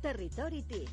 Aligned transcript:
Territori 0.00 0.62
TIC. 0.62 0.90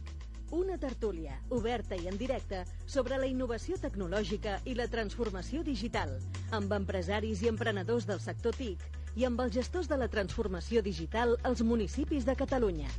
Una 0.52 0.78
tertúlia 0.82 1.36
oberta 1.50 1.96
i 1.96 2.08
en 2.10 2.18
directe 2.18 2.64
sobre 2.90 3.18
la 3.22 3.28
innovació 3.30 3.78
tecnològica 3.82 4.56
i 4.66 4.74
la 4.78 4.88
transformació 4.90 5.62
digital, 5.66 6.16
amb 6.58 6.74
empresaris 6.74 7.44
i 7.44 7.50
emprenedors 7.52 8.08
del 8.10 8.22
sector 8.24 8.56
TIC 8.58 8.82
i 9.16 9.26
amb 9.30 9.42
els 9.46 9.54
gestors 9.58 9.90
de 9.92 9.98
la 10.02 10.08
transformació 10.10 10.82
digital 10.86 11.36
als 11.44 11.62
municipis 11.62 12.26
de 12.26 12.36
Catalunya. 12.40 12.90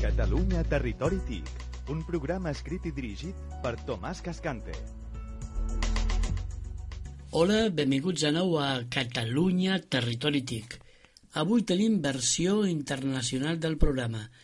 Catalunya 0.00 0.64
Territori 0.68 1.20
TIC, 1.28 1.50
un 1.92 2.00
programa 2.08 2.52
escrit 2.52 2.88
i 2.88 2.94
dirigit 2.96 3.58
per 3.64 3.74
Tomàs 3.84 4.22
Cascante. 4.24 4.72
Hola, 7.36 7.68
benvinguts 7.68 8.24
de 8.24 8.32
nou 8.32 8.56
a 8.62 8.70
Catalunya 8.88 9.76
Territori 9.92 10.40
TIC. 10.40 10.80
Avui 11.36 11.64
tenim 11.68 12.00
versió 12.00 12.62
internacional 12.64 13.60
del 13.60 13.76
programa– 13.76 14.24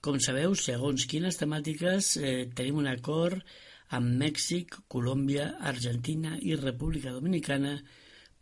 com 0.00 0.16
sabeu, 0.16 0.54
segons 0.56 1.04
quines 1.08 1.36
temàtiques 1.36 2.14
eh, 2.16 2.46
tenim 2.56 2.78
un 2.80 2.88
acord 2.88 3.40
amb 3.96 4.14
Mèxic, 4.22 4.78
Colòmbia, 4.88 5.50
Argentina 5.70 6.36
i 6.40 6.56
República 6.56 7.12
Dominicana 7.12 7.74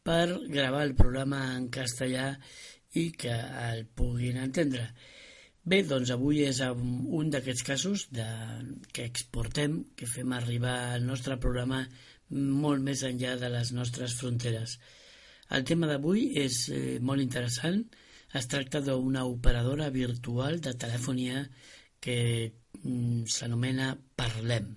per 0.06 0.39
gravar 0.47 0.84
el 0.87 0.95
programa 0.98 1.41
en 1.56 1.67
castellà 1.75 2.31
i 2.95 3.09
que 3.11 3.34
el 3.65 3.87
puguin 3.91 4.39
entendre. 4.45 4.87
Bé, 5.69 5.83
doncs 5.84 6.12
avui 6.15 6.45
és 6.47 6.62
un 6.62 7.33
d'aquests 7.33 7.67
casos 7.67 8.06
de, 8.15 8.28
que 8.95 9.09
exportem, 9.11 9.81
que 9.98 10.06
fem 10.09 10.33
arribar 10.33 10.77
el 10.95 11.05
nostre 11.09 11.37
programa 11.43 11.83
molt 12.31 12.84
més 12.87 13.03
enllà 13.09 13.34
de 13.41 13.50
les 13.53 13.75
nostres 13.77 14.15
fronteres. 14.20 14.78
El 15.53 15.67
tema 15.69 15.89
d'avui 15.91 16.28
és 16.39 16.69
eh, 16.70 16.98
molt 17.00 17.25
interessant, 17.25 17.83
es 18.34 18.48
tracta 18.48 18.81
d'una 18.84 19.25
operadora 19.25 19.89
virtual 19.91 20.61
de 20.61 20.75
telefonia 20.75 21.47
que 22.01 22.53
mm, 22.83 23.25
s'anomena 23.25 23.97
Parlem. 24.17 24.69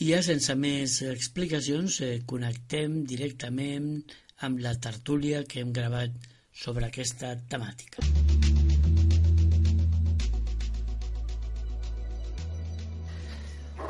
I 0.00 0.12
ja 0.14 0.22
sense 0.24 0.54
més 0.56 1.00
explicacions 1.04 2.00
eh, 2.00 2.22
connectem 2.26 3.02
directament 3.04 3.90
amb 4.46 4.62
la 4.64 4.72
tertúlia 4.80 5.44
que 5.44 5.60
hem 5.60 5.74
gravat 5.76 6.16
sobre 6.56 6.88
aquesta 6.88 7.34
temàtica. 7.48 8.00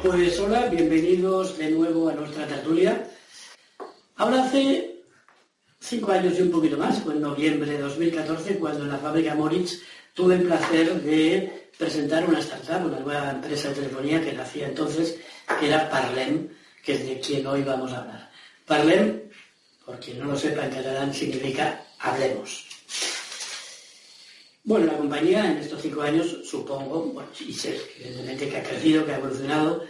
Pues 0.03 0.41
hola, 0.41 0.67
bienvenidos 0.69 1.59
de 1.59 1.71
nuevo 1.71 2.09
a 2.09 2.15
nuestra 2.15 2.47
tertulia. 2.47 3.07
Ahora 4.17 4.45
hace 4.45 4.90
cinco 5.81 6.13
años 6.13 6.39
y 6.39 6.43
un 6.43 6.51
poquito 6.51 6.77
más, 6.77 7.03
fue 7.03 7.15
en 7.15 7.23
noviembre 7.23 7.73
de 7.73 7.79
2014, 7.79 8.59
cuando 8.59 8.85
en 8.85 8.91
la 8.91 8.99
fábrica 8.99 9.35
Moritz 9.35 9.81
tuve 10.15 10.37
el 10.37 10.43
placer 10.43 11.03
de 11.03 11.71
presentar 11.77 12.29
una 12.29 12.41
startup, 12.41 12.87
una 12.87 13.01
nueva 13.01 13.31
empresa 13.31 13.69
de 13.69 13.77
telefonía 13.77 14.23
que 14.23 14.33
nacía 14.33 14.69
entonces, 14.69 15.17
que 15.59 15.67
era 15.67 15.89
Parlem, 15.89 16.49
que 16.85 16.93
es 16.93 17.07
de 17.07 17.21
quien 17.21 17.47
hoy 17.47 17.63
vamos 17.63 17.93
a 17.93 18.03
hablar. 18.03 18.31
Parlem, 18.67 19.23
por 19.85 19.99
quien 19.99 20.19
no 20.19 20.27
lo 20.27 20.37
sepa 20.37 20.67
en 20.67 20.71
catalán, 20.71 21.15
significa 21.15 21.85
hablemos. 21.99 22.67
Bueno, 24.63 24.87
la 24.87 24.99
compañía 24.99 25.51
en 25.51 25.59
estos 25.59 25.81
cinco 25.81 26.03
años, 26.03 26.37
supongo, 26.45 27.25
y 27.41 27.53
sé 27.55 27.81
evidentemente 27.97 28.49
que 28.49 28.59
ha 28.59 28.63
crecido, 28.63 29.07
que 29.07 29.13
ha 29.13 29.17
evolucionado, 29.17 29.85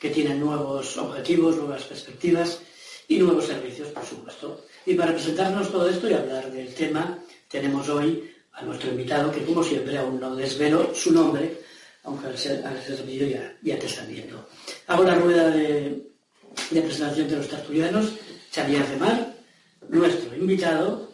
que 0.00 0.10
tiene 0.10 0.34
nuevos 0.34 0.96
objetivos, 0.96 1.56
nuevas 1.56 1.84
perspectivas 1.84 2.60
y 3.08 3.18
nuevos 3.18 3.46
servicios, 3.46 3.88
por 3.88 4.04
supuesto. 4.04 4.64
Y 4.86 4.94
para 4.94 5.12
presentarnos 5.12 5.70
todo 5.70 5.88
esto 5.88 6.08
y 6.08 6.14
hablar 6.14 6.50
del 6.50 6.72
tema, 6.74 7.18
tenemos 7.48 7.88
hoy 7.88 8.30
a 8.52 8.62
nuestro 8.62 8.90
invitado, 8.90 9.32
que 9.32 9.44
como 9.44 9.62
siempre 9.62 9.98
aún 9.98 10.20
no 10.20 10.34
desvelo 10.36 10.94
su 10.94 11.12
nombre, 11.12 11.60
aunque 12.04 12.26
al 12.26 12.38
ser, 12.38 12.64
al 12.64 12.76
ya, 13.62 13.78
te 13.78 13.86
están 13.86 14.08
viendo. 14.08 14.48
Hago 14.86 15.04
la 15.04 15.14
rueda 15.14 15.50
de, 15.50 16.02
presentación 16.70 17.28
de 17.28 17.36
los 17.36 17.48
tertulianos, 17.48 18.12
Xavier 18.54 18.84
Femar, 18.84 19.34
nuestro 19.88 20.34
invitado, 20.36 21.10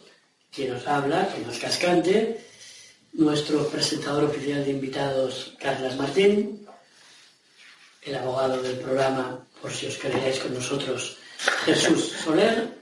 quien 0.53 0.73
nos 0.73 0.85
habla, 0.87 1.27
quien 1.33 1.47
nos 1.47 1.57
cascante, 1.57 2.45
nuestro 3.13 3.67
presentador 3.67 4.25
oficial 4.25 4.63
de 4.63 4.71
invitados, 4.71 5.55
Carlas 5.59 5.97
Martín, 5.97 6.65
el 8.03 8.15
abogado 8.15 8.61
del 8.61 8.77
programa, 8.77 9.45
por 9.61 9.71
si 9.71 9.87
os 9.87 9.97
queréis 9.97 10.39
con 10.39 10.53
nosotros, 10.53 11.17
Jesús 11.65 12.13
Soler, 12.23 12.81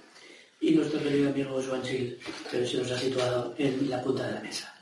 y 0.62 0.72
nuestro 0.72 1.02
querido 1.02 1.30
amigo 1.30 1.62
Joan 1.66 1.84
Gil, 1.84 2.20
que 2.52 2.68
se 2.68 2.78
nos 2.78 2.92
ha 2.92 3.00
situado 3.00 3.56
en 3.58 3.90
la 3.90 4.02
punta 4.02 4.28
de 4.28 4.34
la 4.34 4.42
mesa. 4.42 4.74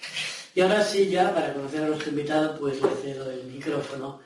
Y 0.55 0.61
ahora 0.61 0.83
sí, 0.83 1.07
ya 1.07 1.33
para 1.33 1.53
conocer 1.53 1.83
a 1.83 1.87
nuestro 1.87 2.09
invitado, 2.09 2.57
pues 2.59 2.81
le 2.81 2.89
cedo 3.03 3.29
el 3.29 3.43
micrófono 3.43 4.19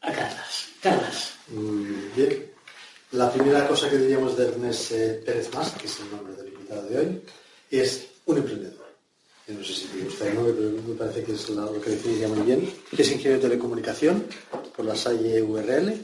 a 0.00 0.12
Carlas. 0.12 0.66
Carlas. 0.80 1.32
Mm, 1.48 2.16
bien. 2.16 2.50
La 3.12 3.30
primera 3.30 3.68
cosa 3.68 3.90
que 3.90 3.98
diríamos 3.98 4.36
de 4.36 4.48
Ernest 4.48 4.92
eh, 4.92 5.22
Pérez 5.24 5.52
Más, 5.52 5.70
que 5.72 5.86
es 5.86 6.00
el 6.00 6.10
nombre 6.10 6.34
del 6.34 6.48
invitado 6.48 6.88
de 6.88 6.98
hoy, 6.98 7.22
es 7.70 8.06
un 8.24 8.38
emprendedor. 8.38 8.84
Yo 9.46 9.54
no 9.54 9.62
sé 9.64 9.74
si 9.74 9.86
te 9.88 10.04
gusta 10.04 10.26
el 10.26 10.34
nombre, 10.36 10.54
pero 10.54 10.70
me 10.88 10.94
parece 10.94 11.22
que 11.22 11.32
es 11.32 11.48
lo 11.50 11.80
que 11.80 11.90
definiría 11.90 12.28
muy 12.28 12.40
bien. 12.40 12.72
Es 12.96 13.12
ingeniero 13.12 13.34
de 13.34 13.48
telecomunicación 13.48 14.26
por 14.74 14.86
la 14.86 14.96
Salle 14.96 15.42
URL. 15.42 15.94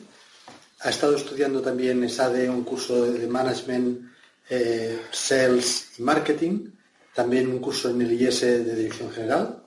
Ha 0.82 0.91
estado 0.91 1.16
estudiando 1.16 1.60
también 1.60 2.02
en 2.02 2.08
SADE 2.08 2.48
un 2.48 2.64
curso 2.64 3.04
de 3.12 3.26
management 3.26 4.10
eh, 4.48 4.98
Sales 5.10 5.98
y 5.98 6.02
Marketing, 6.02 6.70
también 7.14 7.48
un 7.48 7.58
curso 7.58 7.91
en 7.91 8.00
el 8.00 8.12
IES 8.12 8.41
de 8.41 8.74
Dirección 8.74 9.12
General. 9.12 9.62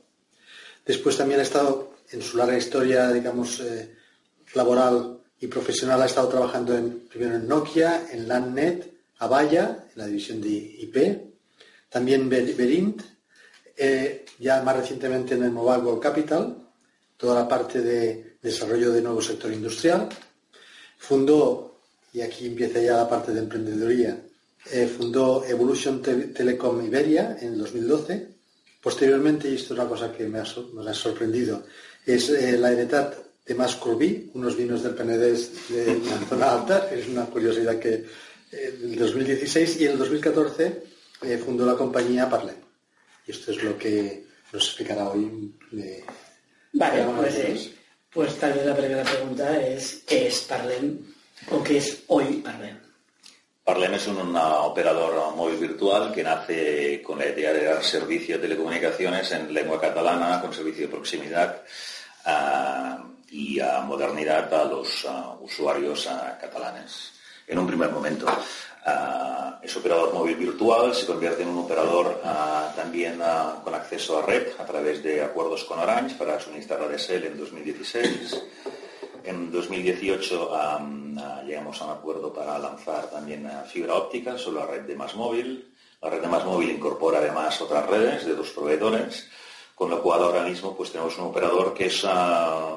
Después 0.85 1.15
también 1.15 1.39
ha 1.39 1.43
estado, 1.43 1.93
en 2.11 2.21
su 2.21 2.37
larga 2.37 2.57
historia, 2.57 3.11
digamos, 3.11 3.59
eh, 3.59 3.95
laboral 4.55 5.19
y 5.39 5.47
profesional, 5.47 6.01
ha 6.01 6.05
estado 6.05 6.29
trabajando 6.29 6.73
primero 7.09 7.35
en 7.35 7.47
Nokia, 7.47 8.07
en 8.11 8.27
LANNET, 8.27 8.91
Avaya, 9.19 9.85
en 9.93 10.01
la 10.01 10.07
división 10.07 10.41
de 10.41 10.49
IP, 10.49 11.33
también 11.89 12.27
Berint, 12.27 13.03
eh, 13.77 14.25
ya 14.39 14.61
más 14.63 14.77
recientemente 14.77 15.35
en 15.35 15.43
el 15.43 15.51
Mobile 15.51 15.83
World 15.83 16.01
Capital, 16.01 16.57
toda 17.15 17.41
la 17.41 17.47
parte 17.47 17.81
de 17.81 18.37
desarrollo 18.41 18.91
de 18.91 19.01
nuevo 19.01 19.21
sector 19.21 19.53
industrial. 19.53 20.09
Fundó, 21.03 21.81
y 22.13 22.21
aquí 22.21 22.47
empieza 22.47 22.79
ya 22.79 22.95
la 22.95 23.09
parte 23.09 23.33
de 23.33 23.41
emprendeduría, 23.41 24.17
eh, 24.71 24.87
fundó 24.87 25.43
Evolution 25.43 26.01
Telecom 26.01 26.81
Iberia 26.85 27.37
en 27.41 27.53
el 27.53 27.57
2012. 27.57 28.29
Posteriormente, 28.81 29.49
y 29.49 29.55
esto 29.55 29.73
es 29.73 29.79
una 29.81 29.89
cosa 29.89 30.13
que 30.13 30.25
me 30.29 30.39
ha, 30.39 30.43
ha 30.43 30.93
sorprendido, 30.93 31.65
es 32.05 32.29
eh, 32.29 32.57
la 32.57 32.71
heredad 32.71 33.13
de 33.45 33.53
Mascurví, 33.53 34.31
unos 34.33 34.55
vinos 34.55 34.81
del 34.81 34.95
Penedés 34.95 35.51
de 35.67 35.99
la 36.09 36.17
zona 36.29 36.53
alta, 36.53 36.89
es 36.89 37.05
una 37.09 37.25
curiosidad 37.25 37.77
que 37.77 38.05
eh, 38.53 38.79
en 38.81 38.93
el 38.93 38.99
2016 38.99 39.81
y 39.81 39.85
en 39.85 39.91
el 39.91 39.97
2014 39.97 40.83
fundó 41.43 41.65
la 41.65 41.75
compañía 41.75 42.29
Parlem. 42.29 42.55
Y 43.27 43.31
esto 43.31 43.51
es 43.51 43.61
lo 43.61 43.77
que 43.77 44.23
nos 44.53 44.65
explicará 44.67 45.09
hoy. 45.09 45.53
vale, 46.71 47.05
pues, 47.17 47.71
pues 48.13 48.37
tal 48.37 48.53
vez 48.53 48.65
la 48.65 48.75
primera 48.75 49.03
pregunta 49.03 49.59
es 49.61 50.03
¿qué 50.07 50.27
es 50.27 50.41
Parlem 50.41 50.99
o 51.51 51.63
qué 51.63 51.77
es 51.77 52.03
hoy 52.07 52.41
Parlem? 52.43 52.79
Parlem 53.63 53.93
es 53.93 54.07
un 54.07 54.35
operador 54.35 55.35
móvil 55.35 55.57
virtual 55.57 56.11
que 56.11 56.21
nace 56.21 57.01
con 57.01 57.17
la 57.17 57.27
idea 57.27 57.53
de 57.53 57.63
dar 57.63 57.83
servicio 57.83 58.35
de 58.35 58.41
telecomunicaciones 58.41 59.31
en 59.31 59.53
lengua 59.53 59.79
catalana, 59.79 60.41
con 60.41 60.53
servicio 60.53 60.87
de 60.87 60.91
proximidad 60.91 61.61
uh, 62.25 63.05
y 63.31 63.61
a 63.61 63.79
modernidad 63.79 64.53
a 64.53 64.65
los 64.65 65.05
uh, 65.05 65.41
usuarios 65.41 66.05
uh, 66.07 66.39
catalanes. 66.41 67.13
En 67.47 67.57
un 67.57 67.65
primer 67.65 67.89
momento, 67.89 68.25
ese 69.61 69.79
operador 69.79 70.13
móvil 70.13 70.35
virtual 70.35 70.93
se 70.93 71.05
convierte 71.05 71.43
en 71.43 71.49
un 71.49 71.59
operador 71.59 72.21
también 72.75 73.21
con 73.63 73.73
acceso 73.73 74.19
a 74.19 74.25
red 74.25 74.47
a 74.59 74.65
través 74.65 75.01
de 75.01 75.21
acuerdos 75.21 75.63
con 75.63 75.79
Orange 75.79 76.15
para 76.15 76.39
suministrar 76.39 76.81
ADSL 76.81 77.25
en 77.25 77.37
2016. 77.37 78.43
En 79.23 79.51
2018 79.51 80.51
llegamos 81.45 81.81
a 81.81 81.85
un 81.85 81.91
acuerdo 81.91 82.33
para 82.33 82.59
lanzar 82.59 83.09
también 83.09 83.49
fibra 83.67 83.95
óptica 83.95 84.37
sobre 84.37 84.59
la 84.59 84.67
red 84.67 84.81
de 84.81 84.95
Más 84.95 85.15
Móvil. 85.15 85.73
La 86.01 86.09
red 86.09 86.21
de 86.21 86.27
Más 86.27 86.43
Móvil 86.43 86.71
incorpora 86.71 87.19
además 87.19 87.61
otras 87.61 87.89
redes 87.89 88.25
de 88.25 88.35
dos 88.35 88.49
proveedores, 88.49 89.29
con 89.75 89.89
lo 89.89 90.01
cual 90.01 90.21
ahora 90.21 90.43
mismo 90.43 90.75
pues 90.75 90.91
tenemos 90.91 91.17
un 91.17 91.25
operador 91.25 91.73
que 91.73 91.87
es 91.87 92.05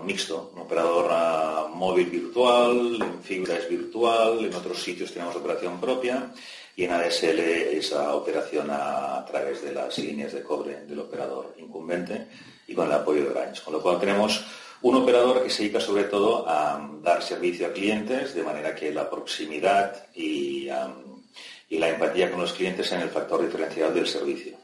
mixto, 0.04 0.50
un 0.54 0.62
operador 0.62 1.68
móvil 1.70 2.06
virtual, 2.06 2.98
en 3.02 3.22
fibra 3.22 3.56
es 3.56 3.68
virtual, 3.68 4.44
en 4.44 4.54
otros 4.54 4.82
sitios 4.82 5.12
tenemos 5.12 5.36
operación 5.36 5.78
propia 5.78 6.32
y 6.74 6.84
en 6.84 6.92
ADSL 6.92 7.38
esa 7.38 8.14
operación 8.14 8.68
a, 8.70 9.24
través 9.26 9.62
de 9.62 9.72
las 9.72 9.96
líneas 9.98 10.32
de 10.32 10.42
cobre 10.42 10.84
del 10.84 11.00
operador 11.00 11.54
incumbente 11.58 12.28
y 12.66 12.74
con 12.74 12.86
el 12.86 12.92
apoyo 12.92 13.24
de 13.24 13.30
Orange. 13.30 13.62
Con 13.62 13.74
lo 13.74 13.82
cual 13.82 13.98
tenemos 13.98 14.44
un 14.82 14.94
operador 14.96 15.42
que 15.42 15.50
se 15.50 15.62
dedica 15.62 15.80
sobre 15.80 16.04
todo 16.04 16.48
a 16.48 16.90
dar 17.02 17.22
servicio 17.22 17.66
a 17.66 17.72
clientes 17.72 18.34
de 18.34 18.42
manera 18.42 18.74
que 18.74 18.92
la 18.92 19.08
proximidad 19.08 20.06
y, 20.14 20.66
la 20.66 21.88
empatía 21.88 22.30
con 22.30 22.40
los 22.40 22.52
clientes 22.52 22.86
sean 22.86 23.02
el 23.02 23.10
factor 23.10 23.42
diferencial 23.42 23.92
del 23.92 24.06
servicio. 24.06 24.56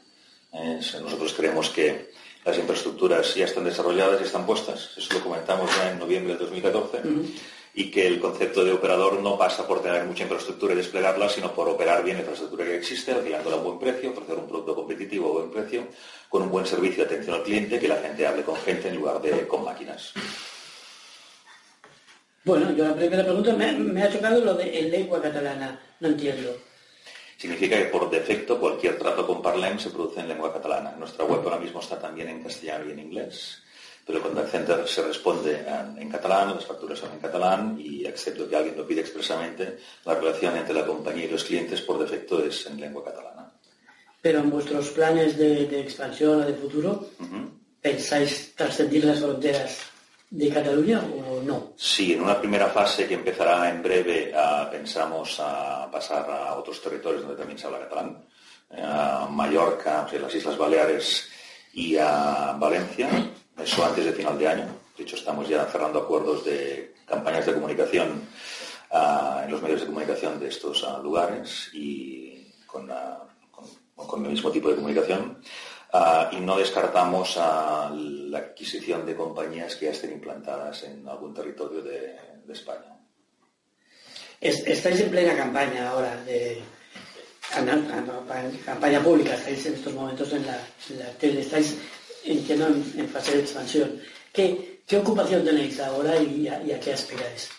nosotros 0.51 1.33
creemos 1.33 1.69
que 1.69 2.11
las 2.45 2.57
infraestructuras 2.57 3.35
ya 3.35 3.45
están 3.45 3.63
desarrolladas 3.63 4.21
y 4.21 4.25
están 4.25 4.45
puestas. 4.45 4.91
Eso 4.97 5.13
lo 5.13 5.21
comentamos 5.21 5.69
ya 5.77 5.91
en 5.91 5.99
noviembre 5.99 6.33
de 6.33 6.39
2014 6.39 7.01
y 7.75 7.89
que 7.89 8.05
el 8.05 8.19
concepto 8.19 8.63
de 8.63 8.71
operador 8.71 9.19
no 9.21 9.37
pasa 9.37 9.65
por 9.65 9.81
tener 9.81 10.03
mucha 10.05 10.23
infraestructura 10.23 10.73
y 10.73 10.77
desplegarla, 10.77 11.27
sino 11.27 11.53
por 11.53 11.67
operar 11.67 12.03
bien 12.03 12.17
la 12.17 12.21
infraestructura 12.21 12.65
que 12.65 12.75
existe, 12.75 13.11
alquilándola 13.11 13.55
a 13.55 13.59
buen 13.59 13.79
precio, 13.79 14.11
ofrecer 14.11 14.35
un 14.35 14.47
producto 14.47 14.75
competitivo 14.75 15.29
a 15.29 15.33
buen 15.39 15.51
precio, 15.51 15.87
con 16.29 16.43
un 16.43 16.51
buen 16.51 16.65
servicio 16.65 17.03
de 17.03 17.13
atención 17.13 17.35
al 17.35 17.43
cliente, 17.43 17.79
que 17.79 17.87
la 17.87 17.97
gente 17.97 18.27
hable 18.27 18.43
con 18.43 18.55
gente 18.57 18.89
en 18.89 18.95
lugar 18.95 19.21
de 19.21 19.47
con 19.47 19.63
máquinas. 19.63 20.13
Bueno, 22.43 22.71
yo 22.73 22.85
la 22.85 22.95
primera 22.95 23.23
pregunta 23.23 23.53
me, 23.53 24.03
ha 24.03 24.11
chocado 24.11 24.43
lo 24.43 24.53
de 24.53 24.81
lengua 24.83 25.21
catalana, 25.21 25.79
no 25.99 26.09
entiendo. 26.09 26.55
Significa 27.43 27.75
que 27.77 27.91
por 27.91 28.09
defecto 28.09 28.57
cualquier 28.57 28.97
trato 28.97 29.27
con 29.27 29.41
Parlem 29.41 29.77
se 29.77 29.89
produce 29.89 30.21
en 30.21 30.29
lengua 30.29 30.53
catalana. 30.53 30.95
Nuestra 30.97 31.25
web 31.25 31.41
ahora 31.43 31.59
mismo 31.59 31.81
está 31.81 31.99
también 31.99 32.29
en 32.29 32.41
castellano 32.41 32.87
y 32.87 32.93
en 32.93 32.99
inglés 32.99 33.61
pero 34.05 34.19
el 34.19 34.23
contact 34.23 34.49
center 34.49 34.87
se 34.87 35.01
responde 35.01 35.65
en, 35.97 36.09
catalán, 36.09 36.55
las 36.55 36.65
facturas 36.65 36.99
son 36.99 37.11
en 37.11 37.19
catalán 37.19 37.77
y 37.77 38.05
excepto 38.05 38.47
que 38.47 38.55
alguien 38.55 38.77
lo 38.77 38.87
pide 38.87 39.01
expresamente, 39.01 39.77
la 40.05 40.15
relación 40.15 40.55
entre 40.55 40.73
la 40.73 40.85
compañía 40.85 41.25
y 41.25 41.29
los 41.31 41.43
clientes 41.43 41.81
por 41.81 41.99
defecto 41.99 42.41
es 42.45 42.65
en 42.67 42.79
lengua 42.79 43.03
catalana. 43.03 43.51
Pero 44.21 44.39
en 44.39 44.49
vuestros 44.49 44.89
planes 44.89 45.37
de, 45.37 45.81
expansión 45.81 46.41
o 46.41 46.45
de 46.45 46.53
futuro, 46.53 47.09
¿pensáis 47.81 48.55
trascendir 48.55 49.03
las 49.03 49.19
fronteras 49.19 49.92
de 50.33 50.49
Cataluña 50.49 50.99
o 50.99 51.41
no? 51.43 51.73
Sí, 51.77 52.13
en 52.13 52.21
una 52.21 52.39
primera 52.39 52.67
fase 52.67 53.07
que 53.07 53.13
empezará 53.13 53.69
en 53.69 53.83
breve 53.83 54.33
pensamos 54.71 55.39
a 55.39 55.89
pasar 55.91 56.29
a 56.29 56.55
otros 56.55 56.81
territorios 56.81 57.21
donde 57.21 57.37
también 57.37 57.59
se 57.59 57.67
habla 57.67 57.79
catalán, 57.79 58.25
a 58.81 59.27
Mallorca, 59.29 60.07
las 60.19 60.33
Islas 60.33 60.57
Baleares 60.57 61.29
y 61.73 61.97
a 61.97 62.55
Valencia 62.57 63.09
eso 63.61 63.85
antes 63.85 64.05
de 64.05 64.13
final 64.13 64.37
de 64.37 64.47
año. 64.47 64.65
De 64.97 65.03
hecho, 65.03 65.15
estamos 65.15 65.47
ya 65.47 65.65
cerrando 65.65 65.99
acuerdos 65.99 66.43
de 66.45 66.95
campañas 67.05 67.45
de 67.45 67.53
comunicación 67.53 68.27
ah, 68.91 69.43
en 69.45 69.51
los 69.51 69.61
medios 69.61 69.81
de 69.81 69.87
comunicación 69.87 70.39
de 70.39 70.47
estos 70.47 70.83
ah, 70.83 70.99
lugares 71.03 71.69
y 71.73 72.47
ah, 72.89 73.23
con, 73.51 74.25
el 74.25 74.31
mismo 74.31 74.51
tipo 74.51 74.69
de 74.69 74.75
comunicación. 74.75 75.39
Y 76.31 76.37
no 76.37 76.57
descartamos 76.57 77.35
la 77.37 78.37
adquisición 78.37 79.05
de 79.05 79.15
compañías 79.15 79.75
que 79.75 79.85
ya 79.85 79.91
estén 79.91 80.13
implantadas 80.13 80.83
en 80.83 81.07
algún 81.07 81.33
territorio 81.33 81.81
de, 81.81 82.15
España. 82.49 82.97
estáis 84.41 84.99
en 84.99 85.09
plena 85.09 85.35
campaña 85.35 85.89
ahora 85.89 86.15
de 86.23 86.61
campaña 88.65 88.99
pública, 89.01 89.35
estáis 89.35 89.65
en 89.65 89.73
estos 89.75 89.93
momentos 89.93 90.33
en 90.33 90.45
la, 90.45 90.59
en 90.89 90.99
la 90.99 91.09
tele, 91.17 91.41
estáis 91.41 91.77
entiendo 92.25 92.67
en, 92.67 92.93
en 92.97 93.09
fase 93.09 93.37
de 93.37 93.41
expansión. 93.41 94.01
¿Qué, 94.31 94.81
¿Qué, 94.85 94.97
ocupación 94.97 95.43
tenéis 95.43 95.79
ahora 95.79 96.17
y 96.17 96.47
a, 96.47 96.79
qué 96.79 96.93
aspiráis 96.93 97.49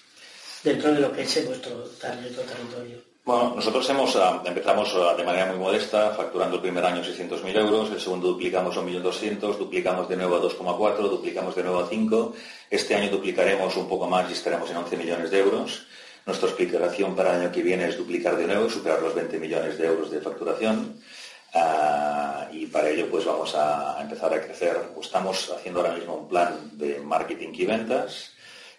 dentro 0.65 0.93
de 0.93 1.01
lo 1.01 1.13
que 1.13 1.23
es 1.23 1.47
vuestro, 1.47 1.85
territorio? 2.01 3.15
Bueno, 3.25 3.55
nosotros 3.57 3.89
hemos, 3.89 4.17
ah, 4.17 4.43
empezamos 4.45 4.95
ah, 4.97 5.15
de 5.17 5.25
manera 5.25 5.47
muy 5.47 5.59
modesta, 5.59 6.11
facturando 6.11 6.57
el 6.57 6.63
primer 6.63 6.85
año 6.85 7.03
600.000 7.03 7.57
euros, 7.57 7.91
el 7.91 8.01
segundo 8.01 8.29
duplicamos 8.29 8.77
a 8.77 8.81
1.200.000, 8.81 9.57
duplicamos 9.57 10.09
de 10.09 10.17
nuevo 10.17 10.37
a 10.37 10.43
2,4, 10.43 11.09
duplicamos 11.09 11.55
de 11.55 11.63
nuevo 11.63 11.81
a 11.81 11.89
5. 11.89 12.35
Este 12.71 12.95
año 12.95 13.11
duplicaremos 13.11 13.77
un 13.77 13.89
poco 13.89 14.07
más 14.09 14.29
y 14.29 14.35
estaremos 14.35 14.71
en 14.71 14.77
11 14.77 14.97
millones 14.97 15.31
de 15.31 15.39
euros. 15.39 15.87
Nuestra 16.27 16.49
explicación 16.49 17.15
para 17.15 17.35
el 17.35 17.43
año 17.43 17.53
que 17.53 17.63
viene 17.63 17.89
es 17.89 17.97
duplicar 17.97 18.37
de 18.37 18.47
nuevo 18.47 18.67
y 18.67 18.71
superar 18.71 19.01
los 19.01 19.15
20 19.15 19.39
millones 19.39 19.79
de 19.79 19.87
euros 19.87 20.11
de 20.11 20.21
facturación. 20.21 21.01
Ah, 21.55 22.49
y 22.53 22.67
para 22.67 22.91
ello 22.91 23.09
pues 23.11 23.25
vamos 23.25 23.55
a 23.55 23.99
empezar 24.03 24.35
a 24.35 24.41
crecer. 24.41 24.77
Estamos 25.01 25.51
haciendo 25.51 25.81
ahora 25.81 25.95
mismo 25.95 26.15
un 26.15 26.29
plan 26.29 26.71
de 26.73 26.99
marketing 27.01 27.53
y 27.55 27.65
ventas 27.65 28.34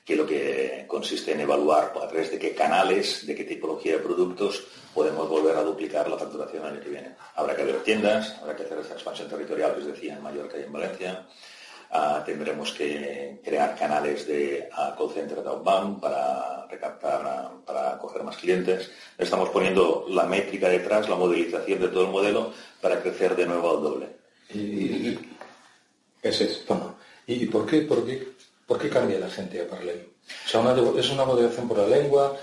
que 0.05 0.15
lo 0.15 0.25
que 0.25 0.85
consiste 0.87 1.31
en 1.31 1.41
evaluar 1.41 1.91
a 2.01 2.07
través 2.07 2.31
de 2.31 2.37
qué 2.37 2.53
canales, 2.53 3.25
de 3.25 3.35
qué 3.35 3.43
tipología 3.43 3.93
de 3.93 4.03
productos 4.03 4.63
podemos 4.93 5.27
volver 5.27 5.57
a 5.57 5.63
duplicar 5.63 6.07
la 6.07 6.17
facturación 6.17 6.63
el 6.63 6.73
año 6.73 6.81
que 6.81 6.89
viene. 6.89 7.15
Habrá 7.35 7.55
que 7.55 7.65
ver 7.65 7.83
tiendas, 7.83 8.37
habrá 8.41 8.55
que 8.55 8.63
hacer 8.63 8.77
esa 8.77 8.93
expansión 8.93 9.27
territorial 9.27 9.73
que 9.73 9.81
os 9.81 9.87
decía 9.87 10.13
en 10.13 10.23
Mallorca 10.23 10.57
y 10.59 10.63
en 10.63 10.71
Valencia, 10.71 11.25
Ah, 11.97 12.21
tendremos 12.25 12.73
que 12.73 13.39
crear 13.43 13.73
canales 13.77 14.27
de 14.27 14.67
uh, 14.73 14.97
call 14.97 15.13
center 15.13 15.39
outbound 15.45 16.01
para 16.01 16.67
recaptar, 16.67 17.21
ah, 17.25 17.51
para 17.65 17.97
coger 17.97 18.23
más 18.23 18.37
clientes. 18.37 18.91
Estamos 19.17 19.49
poniendo 19.49 20.05
la 20.09 20.25
métrica 20.25 20.67
detrás, 20.67 21.07
la 21.07 21.15
modelización 21.15 21.79
de 21.79 21.87
todo 21.87 22.05
el 22.05 22.11
modelo 22.11 22.51
para 22.81 23.01
crecer 23.01 23.35
de 23.35 23.45
nuevo 23.45 23.71
al 23.71 23.83
doble. 23.83 24.07
¿Y, 24.53 25.17
ese 26.21 26.45
es, 26.45 26.65
¿Y 27.27 27.45
por 27.45 27.65
qué, 27.65 27.81
por, 27.81 28.05
qué, 28.05 28.34
por 28.65 28.79
qué 28.79 28.89
cambia 28.89 29.19
la 29.19 29.29
gente 29.29 29.61
a 29.61 29.67
Parlem? 29.67 30.07
O 30.45 30.49
sea, 30.49 30.75
es 30.97 31.11
una 31.11 31.25
modelación 31.25 31.67
por 31.67 31.77
la 31.77 31.87
lengua, 31.87 32.35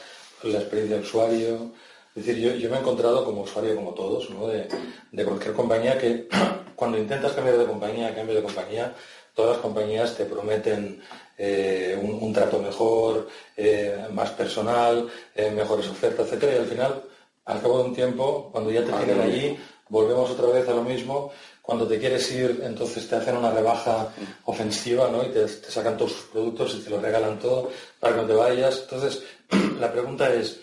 la 0.42 0.58
experiencia 0.58 0.96
del 0.96 1.04
usuario. 1.04 1.72
Es 2.14 2.26
decir, 2.26 2.58
yo, 2.58 2.70
me 2.70 2.76
he 2.76 2.80
encontrado 2.80 3.24
como 3.24 3.42
usuario, 3.42 3.74
como 3.74 3.94
todos, 3.94 4.28
de, 4.48 4.68
de 5.10 5.24
cualquier 5.24 5.54
compañía, 5.54 5.98
que 5.98 6.28
cuando 6.76 6.98
intentas 6.98 7.32
cambiar 7.32 7.58
de 7.58 7.66
compañía, 7.66 8.14
cambio 8.14 8.34
de 8.34 8.42
compañía, 8.42 8.94
todas 9.34 9.52
las 9.52 9.60
compañías 9.60 10.16
te 10.16 10.26
prometen 10.26 11.02
eh, 11.38 11.98
un, 12.00 12.32
trato 12.32 12.58
mejor, 12.58 13.28
eh, 13.56 14.06
más 14.12 14.30
personal, 14.30 15.08
eh, 15.34 15.50
mejores 15.50 15.88
ofertas, 15.88 16.26
etcétera, 16.26 16.54
y 16.54 16.58
al 16.58 16.66
final, 16.66 17.02
al 17.44 17.60
cabo 17.60 17.78
de 17.78 17.84
un 17.84 17.94
tiempo, 17.94 18.50
cuando 18.52 18.70
ya 18.70 18.84
te 18.84 18.92
tienen 18.92 19.20
allí, 19.20 19.58
volvemos 19.88 20.30
otra 20.30 20.46
vez 20.48 20.68
a 20.68 20.74
lo 20.74 20.82
mismo. 20.82 21.32
Cuando 21.62 21.86
te 21.86 22.00
quieres 22.00 22.30
ir, 22.32 22.60
entonces 22.64 23.08
te 23.08 23.14
hacen 23.14 23.36
una 23.36 23.52
rebaja 23.52 24.12
ofensiva, 24.46 25.08
¿no? 25.08 25.24
Y 25.24 25.28
te, 25.28 25.46
sacan 25.46 25.96
todos 25.96 26.12
sus 26.12 26.24
productos 26.24 26.74
y 26.74 26.80
te 26.80 26.90
lo 26.90 27.00
regalan 27.00 27.38
todo 27.38 27.70
para 28.00 28.14
que 28.14 28.22
no 28.22 28.26
te 28.26 28.34
vayas. 28.34 28.80
Entonces, 28.82 29.22
la 29.80 29.92
pregunta 29.92 30.34
es, 30.34 30.58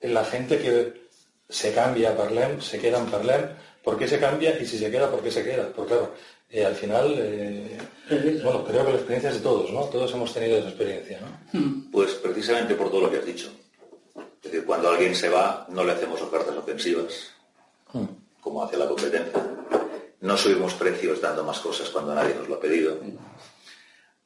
la 0.00 0.24
gente 0.24 0.58
que 0.58 1.08
se 1.48 1.72
cambia 1.72 2.10
a 2.10 2.16
Parlem, 2.16 2.60
se 2.60 2.80
queda 2.80 2.98
en 2.98 3.06
Parlem, 3.06 3.48
¿por 3.84 3.96
qué 3.96 4.08
se 4.08 4.18
cambia? 4.18 4.60
Y 4.60 4.66
si 4.66 4.76
se 4.76 4.90
queda, 4.90 5.08
¿por 5.08 5.22
qué 5.22 5.30
se 5.30 5.44
queda? 5.44 5.70
Porque 5.74 5.92
claro, 5.92 6.14
eh, 6.50 6.64
al 6.64 6.74
final, 6.74 7.14
eh, 7.16 7.78
bueno, 8.42 8.64
creo 8.64 8.84
que 8.84 8.90
la 8.90 8.96
experiencia 8.96 9.30
es 9.30 9.36
de 9.36 9.42
todos, 9.42 9.70
¿no? 9.70 9.84
Todos 9.84 10.12
hemos 10.14 10.34
tenido 10.34 10.58
esa 10.58 10.68
experiencia, 10.68 11.20
¿no? 11.20 11.60
Hmm. 11.60 11.90
Pues 11.92 12.14
precisamente 12.14 12.74
por 12.74 12.90
todo 12.90 13.02
lo 13.02 13.10
que 13.10 13.18
has 13.18 13.26
dicho. 13.26 13.52
Es 14.16 14.50
decir, 14.50 14.64
cuando 14.64 14.88
alguien 14.88 15.14
se 15.14 15.28
va, 15.28 15.66
no 15.70 15.84
le 15.84 15.92
hacemos 15.92 16.20
ofertas 16.20 16.56
ofensivas, 16.56 17.30
hmm. 17.92 18.04
como 18.40 18.64
hace 18.64 18.76
la 18.76 18.88
competencia. 18.88 19.42
No 20.20 20.36
subimos 20.36 20.74
precios 20.74 21.20
dando 21.20 21.44
más 21.44 21.60
cosas 21.60 21.88
cuando 21.88 22.14
nadie 22.14 22.34
nos 22.34 22.48
lo 22.48 22.56
ha 22.56 22.60
pedido, 22.60 22.98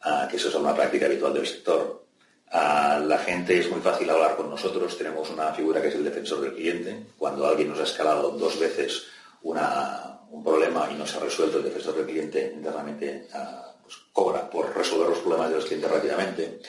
ah, 0.01 0.27
que 0.29 0.37
eso 0.37 0.49
es 0.49 0.55
una 0.55 0.75
práctica 0.75 1.07
habitual 1.07 1.35
del 1.35 1.47
sector. 1.47 2.05
A 2.51 2.99
la 2.99 3.19
gente 3.19 3.59
es 3.59 3.71
muy 3.71 3.81
fácil 3.81 4.11
hablar 4.11 4.37
con 4.37 4.51
nosotros, 4.51 4.97
tenemos 4.99 5.31
una 5.31 5.53
figura 5.53 5.81
que 5.81 5.89
es 5.89 5.95
el 5.95 6.05
defensor 6.05 6.41
del 6.41 6.55
cliente. 6.55 7.07
Cuando 7.17 7.47
alguien 7.47 7.69
nos 7.69 7.81
ha 7.81 7.85
escalado 7.85 8.31
dos 8.31 8.59
veces 8.59 9.05
un 9.43 10.43
problema 10.43 10.89
y 10.91 10.95
no 10.95 11.07
se 11.07 11.17
ha 11.17 11.21
resuelto, 11.21 11.59
el 11.59 11.65
defensor 11.65 11.95
del 11.95 12.07
cliente 12.07 12.53
internamente 12.55 13.29
ah, 13.33 13.73
pues, 13.83 13.97
cobra 14.13 14.51
por 14.51 14.75
resolver 14.77 15.09
los 15.09 15.19
problemas 15.19 15.51
de 15.51 15.57
los 15.57 15.65
clientes 15.65 15.91
rápidamente. 15.91 16.61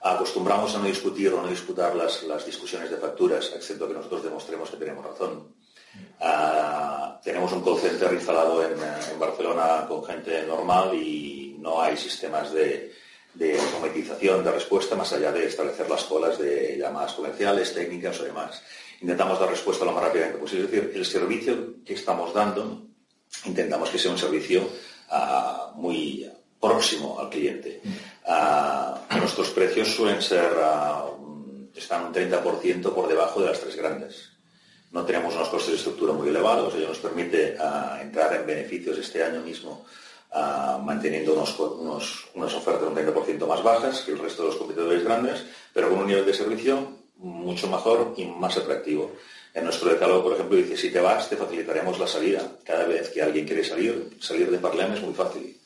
Acostumbramos 0.00 0.74
a 0.74 0.78
no 0.78 0.86
discutir 0.86 1.32
o 1.32 1.42
no 1.42 1.48
disputar 1.48 1.94
las, 1.94 2.22
las 2.24 2.44
discusiones 2.46 2.90
de 2.90 2.96
facturas, 2.96 3.52
excepto 3.54 3.88
que 3.88 3.94
nosotros 3.94 4.22
demostremos 4.22 4.70
que 4.70 4.76
tenemos 4.76 5.04
razón. 5.04 5.54
Ah, 6.20 7.20
tenemos 7.22 7.52
un 7.52 7.62
call 7.62 7.78
center 7.78 8.12
instalado 8.12 8.64
en, 8.64 8.72
en, 8.72 9.18
Barcelona 9.18 9.84
con 9.88 10.04
gente 10.04 10.44
normal 10.46 10.94
y 10.94 11.56
no 11.58 11.80
hay 11.80 11.96
sistemas 11.96 12.52
de, 12.52 12.92
de 13.34 13.58
automatización 13.58 14.44
de 14.44 14.52
respuesta 14.52 14.94
más 14.94 15.12
allá 15.12 15.32
de 15.32 15.46
establecer 15.46 15.88
las 15.88 16.04
colas 16.04 16.38
de 16.38 16.76
llamadas 16.78 17.12
comerciales, 17.14 17.74
técnicas 17.74 18.20
o 18.20 18.24
demás. 18.24 18.62
Intentamos 19.00 19.38
dar 19.38 19.50
respuesta 19.50 19.84
lo 19.84 19.92
más 19.92 20.04
rápidamente 20.04 20.38
posible. 20.38 20.64
Es 20.64 20.70
decir, 20.70 20.92
el 20.94 21.04
servicio 21.04 21.84
que 21.84 21.94
estamos 21.94 22.32
dando 22.32 22.86
intentamos 23.44 23.90
que 23.90 23.98
sea 23.98 24.12
un 24.12 24.18
servicio 24.18 24.68
ah, 25.10 25.72
muy 25.74 26.30
próximo 26.60 27.18
al 27.18 27.28
cliente. 27.28 27.80
Ah, 28.26 29.02
nuestros 29.18 29.50
precios 29.50 29.88
suelen 29.94 30.22
ser 30.22 30.52
están 31.74 32.06
un 32.06 32.14
30% 32.14 32.94
por 32.94 33.08
debajo 33.08 33.40
de 33.40 33.48
las 33.48 33.60
tres 33.60 33.76
grandes. 33.76 34.33
No 34.94 35.04
tenemos 35.04 35.34
unos 35.34 35.48
costes 35.48 35.72
de 35.72 35.78
estructura 35.78 36.12
muy 36.12 36.28
elevados, 36.28 36.72
ello 36.72 36.86
nos 36.86 36.98
permite 36.98 37.56
ah, 37.58 37.98
entrar 38.00 38.32
en 38.32 38.46
beneficios 38.46 38.96
este 38.96 39.24
año 39.24 39.40
mismo 39.40 39.84
ah, 40.30 40.80
manteniendo 40.80 41.34
unos, 41.34 42.28
unas 42.32 42.54
ofertas 42.54 42.86
un 42.86 42.94
30% 42.94 43.44
más 43.44 43.60
bajas 43.60 44.02
que 44.02 44.12
el 44.12 44.20
resto 44.20 44.42
de 44.42 44.50
los 44.50 44.56
competidores 44.56 45.02
grandes, 45.02 45.44
pero 45.72 45.90
con 45.90 45.98
un 45.98 46.06
nivel 46.06 46.24
de 46.24 46.32
servicio 46.32 46.92
mucho 47.16 47.66
mejor 47.66 48.14
y 48.16 48.24
más 48.24 48.56
atractivo. 48.56 49.10
En 49.52 49.64
nuestro 49.64 49.90
decálogo, 49.90 50.22
por 50.22 50.34
ejemplo, 50.34 50.56
dice, 50.58 50.76
si 50.76 50.90
te 50.92 51.00
vas, 51.00 51.28
te 51.28 51.36
facilitaremos 51.36 51.98
la 51.98 52.06
salida. 52.06 52.52
Cada 52.62 52.86
vez 52.86 53.08
que 53.08 53.20
alguien 53.20 53.46
quiere 53.46 53.64
salir, 53.64 54.16
salir 54.20 54.48
de 54.48 54.58
Parlem 54.58 54.92
es 54.92 55.02
muy 55.02 55.14
fácil. 55.14 55.58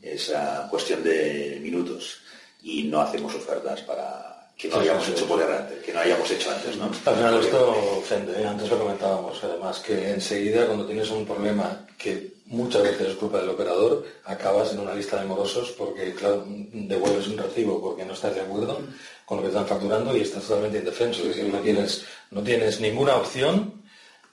Es 0.00 0.32
cuestión 0.70 1.02
de 1.02 1.58
minutos. 1.60 2.22
Y 2.62 2.84
no 2.84 3.02
hacemos 3.02 3.34
ofertas 3.34 3.82
para 3.82 4.40
que 4.56 4.68
no 4.68 4.76
hayamos 4.76 5.08
hecho 5.08 5.26
por 5.26 5.42
antes, 5.42 5.79
que 5.90 5.96
no 5.96 6.00
hayamos 6.00 6.30
hecho 6.30 6.50
antes, 6.50 6.76
¿no? 6.76 6.84
Al 6.84 7.16
final 7.16 7.40
esto 7.40 7.98
ofende, 7.98 8.40
¿eh? 8.40 8.46
antes 8.46 8.70
lo 8.70 8.78
comentábamos, 8.78 9.42
además, 9.42 9.80
que 9.80 10.10
enseguida 10.10 10.66
cuando 10.66 10.86
tienes 10.86 11.10
un 11.10 11.26
problema 11.26 11.84
que 11.98 12.34
muchas 12.46 12.82
veces 12.82 13.08
es 13.08 13.14
culpa 13.14 13.40
del 13.40 13.50
operador, 13.50 14.04
acabas 14.24 14.72
en 14.72 14.80
una 14.80 14.94
lista 14.94 15.20
de 15.20 15.26
morosos 15.26 15.70
porque, 15.72 16.14
claro, 16.14 16.44
devuelves 16.46 17.26
un 17.28 17.38
recibo 17.38 17.80
porque 17.80 18.04
no 18.04 18.14
estás 18.14 18.34
de 18.34 18.42
acuerdo 18.42 18.80
con 19.24 19.38
lo 19.38 19.42
que 19.42 19.48
están 19.48 19.66
facturando 19.66 20.16
y 20.16 20.20
estás 20.20 20.44
totalmente 20.44 20.78
indefenso. 20.78 21.22
Es 21.22 21.28
decir, 21.28 21.52
no 21.52 21.58
tienes, 21.58 22.04
no 22.30 22.42
tienes 22.42 22.80
ninguna 22.80 23.16
opción 23.16 23.82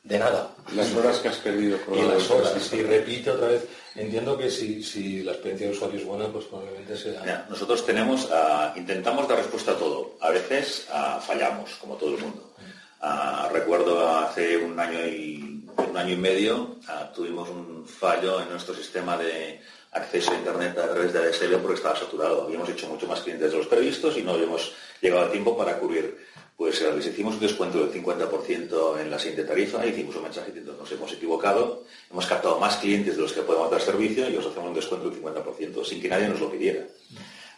de 0.04 0.20
nada. 0.20 0.52
Las 0.76 0.94
horas 0.94 1.18
que 1.20 1.30
has 1.30 1.38
perdido. 1.38 1.78
Y 1.94 2.02
las 2.02 2.30
horas. 2.30 2.74
Y 2.74 2.82
repite 2.82 3.32
otra 3.32 3.48
vez. 3.48 3.64
Entiendo 3.98 4.38
que 4.38 4.52
si, 4.52 4.84
si, 4.84 5.24
la 5.24 5.32
experiencia 5.32 5.68
de 5.68 5.74
usuario 5.74 6.00
es 6.00 6.06
buena, 6.06 6.28
pues 6.28 6.46
probablemente 6.46 6.96
sea... 6.96 7.48
nosotros 7.50 7.84
tenemos, 7.84 8.30
ah, 8.32 8.72
intentamos 8.76 9.28
dar 9.28 9.40
respuesta 9.40 9.72
a 9.72 9.76
todo. 9.76 10.18
A 10.22 10.30
veces 10.30 10.88
ah, 10.92 11.20
fallamos, 11.20 11.72
como 11.82 11.96
todo 11.96 12.16
el 12.16 12.22
mundo. 12.22 12.54
Ah, 13.02 13.50
recuerdo 13.52 14.08
hace 14.18 14.58
un 14.58 14.80
año 14.80 15.00
y, 15.06 15.66
un 15.90 15.98
año 15.98 16.14
y 16.14 16.18
medio 16.18 16.78
tuvimos 17.14 17.50
un 17.50 17.86
fallo 17.88 18.42
en 18.42 18.50
nuestro 18.50 18.74
sistema 18.74 19.18
de 19.18 19.62
acceso 19.92 20.32
a 20.32 20.36
Internet 20.36 20.78
a 20.78 20.90
través 20.90 21.14
de 21.14 21.20
ADSL 21.20 21.56
porque 21.58 21.78
estaba 21.78 21.96
saturado. 21.96 22.44
Habíamos 22.44 22.70
hecho 22.70 22.88
mucho 22.88 23.08
más 23.08 23.22
clientes 23.22 23.52
de 23.52 23.58
los 23.58 23.68
previstos 23.68 24.18
y 24.18 24.22
no 24.22 24.34
habíamos 24.34 24.74
llegado 25.02 25.26
a 25.26 25.32
tiempo 25.32 25.58
para 25.58 25.78
cubrir 25.78 26.18
pues 26.58 26.82
les 26.82 27.06
hicimos 27.06 27.36
un 27.36 27.40
descuento 27.40 27.86
del 27.86 28.04
50% 28.04 29.00
en 29.00 29.12
la 29.12 29.20
siguiente 29.20 29.44
tarifa, 29.44 29.86
hicimos 29.86 30.16
un 30.16 30.24
mensaje 30.24 30.48
diciendo 30.48 30.76
nos 30.78 30.92
hemos 30.92 31.14
equivocado, 31.14 31.84
hemos 32.10 32.26
captado 32.26 32.60
más 32.60 32.78
clientes 32.78 33.16
de 33.16 33.22
los 33.22 33.32
que 33.32 33.44
podemos 33.44 33.70
dar 33.70 33.80
servicio 33.80 34.28
y 34.28 34.36
os 34.36 34.46
hacemos 34.48 34.70
un 34.70 34.74
descuento 34.74 35.08
del 35.08 35.22
50% 35.22 35.86
sin 35.86 36.02
que 36.02 36.10
nadie 36.10 36.28
nos 36.28 36.40
lo 36.40 36.50
pidiera. 36.50 36.84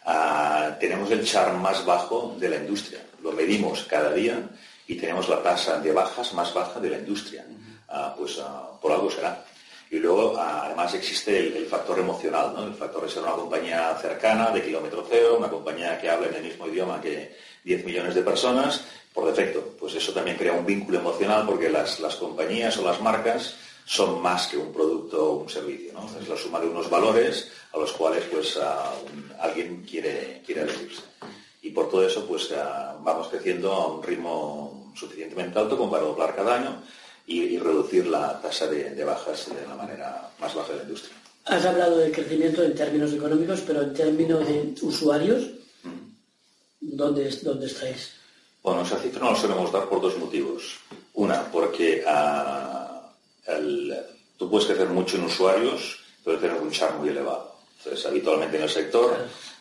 Ah, 0.04 0.76
tenemos 0.78 1.10
el 1.10 1.24
char 1.24 1.54
más 1.54 1.84
bajo 1.86 2.36
de 2.38 2.50
la 2.50 2.56
industria, 2.56 3.00
lo 3.22 3.32
medimos 3.32 3.84
cada 3.84 4.12
día 4.12 4.38
y 4.86 4.96
tenemos 4.96 5.30
la 5.30 5.42
tasa 5.42 5.80
de 5.80 5.92
bajas 5.92 6.34
más 6.34 6.52
baja 6.52 6.78
de 6.78 6.90
la 6.90 6.98
industria. 6.98 7.46
Ah, 7.88 8.14
pues 8.16 8.38
ah, 8.38 8.78
por 8.82 8.92
algo 8.92 9.10
será. 9.10 9.46
Y 9.90 9.98
luego, 9.98 10.38
además, 10.38 10.94
existe 10.94 11.36
el, 11.36 11.66
factor 11.66 11.98
emocional, 11.98 12.52
¿no? 12.54 12.62
El 12.62 12.74
factor 12.74 13.02
de 13.02 13.10
ser 13.10 13.24
una 13.24 13.32
compañía 13.32 13.92
cercana, 14.00 14.50
de 14.50 14.62
kilómetro 14.62 15.04
cero, 15.10 15.34
una 15.36 15.48
compañía 15.48 16.00
que 16.00 16.08
habla 16.08 16.28
en 16.28 16.34
el 16.36 16.44
mismo 16.44 16.68
idioma 16.68 17.00
que, 17.00 17.34
10 17.64 17.84
millones 17.84 18.14
de 18.14 18.22
personas 18.22 18.82
por 19.12 19.26
defecto. 19.26 19.74
Pues 19.78 19.94
eso 19.94 20.12
también 20.12 20.36
crea 20.36 20.52
un 20.52 20.66
vínculo 20.66 20.98
emocional 20.98 21.44
porque 21.46 21.68
las, 21.68 21.98
compañías 22.16 22.76
o 22.78 22.84
las 22.84 23.00
marcas 23.00 23.54
son 23.84 24.20
más 24.22 24.46
que 24.46 24.56
un 24.56 24.72
producto 24.72 25.32
o 25.32 25.42
un 25.42 25.48
servicio. 25.48 25.92
¿no? 25.92 26.08
Es 26.20 26.28
la 26.28 26.36
suma 26.36 26.60
de 26.60 26.68
unos 26.68 26.88
valores 26.88 27.50
a 27.72 27.78
los 27.78 27.92
cuales 27.92 28.24
pues, 28.30 28.58
alguien 29.40 29.84
quiere, 29.88 30.42
quiere 30.44 30.62
adherirse. 30.62 31.02
Y 31.62 31.70
por 31.70 31.90
todo 31.90 32.06
eso 32.06 32.26
pues, 32.26 32.50
vamos 33.02 33.28
creciendo 33.28 33.72
a 33.72 33.86
un 33.94 34.02
ritmo 34.02 34.92
suficientemente 34.94 35.58
alto 35.58 35.76
como 35.76 35.90
para 35.90 36.04
doblar 36.04 36.34
cada 36.34 36.56
año 36.56 36.82
y, 37.26 37.58
reducir 37.58 38.06
la 38.06 38.40
tasa 38.40 38.66
de, 38.66 38.90
de, 38.90 39.04
bajas 39.04 39.48
de 39.54 39.66
la 39.66 39.74
manera 39.76 40.30
más 40.40 40.54
baja 40.54 40.72
de 40.72 40.78
la 40.78 40.82
industria. 40.82 41.14
Has 41.44 41.64
hablado 41.64 41.98
de 41.98 42.10
crecimiento 42.10 42.62
en 42.62 42.74
términos 42.74 43.12
económicos, 43.12 43.62
pero 43.66 43.82
en 43.82 43.94
términos 43.94 44.46
de 44.46 44.74
usuarios, 44.82 45.44
¿Dónde, 47.00 47.30
dónde 47.42 47.66
estáis? 47.66 48.12
Bueno, 48.62 48.82
esa 48.82 48.98
cifra 48.98 49.22
no 49.22 49.32
la 49.32 49.38
solemos 49.38 49.72
dar 49.72 49.88
por 49.88 50.02
dos 50.02 50.18
motivos. 50.18 50.80
Una, 51.14 51.50
porque 51.50 52.04
ah, 52.06 53.10
tú 54.36 54.50
puedes 54.50 54.66
crecer 54.66 54.88
mucho 54.90 55.16
en 55.16 55.24
usuarios, 55.24 55.98
pero 56.22 56.38
tener 56.38 56.60
un 56.60 56.70
char 56.70 56.98
muy 56.98 57.08
elevado. 57.08 57.56
Entonces, 57.78 58.04
habitualmente 58.04 58.58
en 58.58 58.64
el 58.64 58.68
sector, 58.68 59.16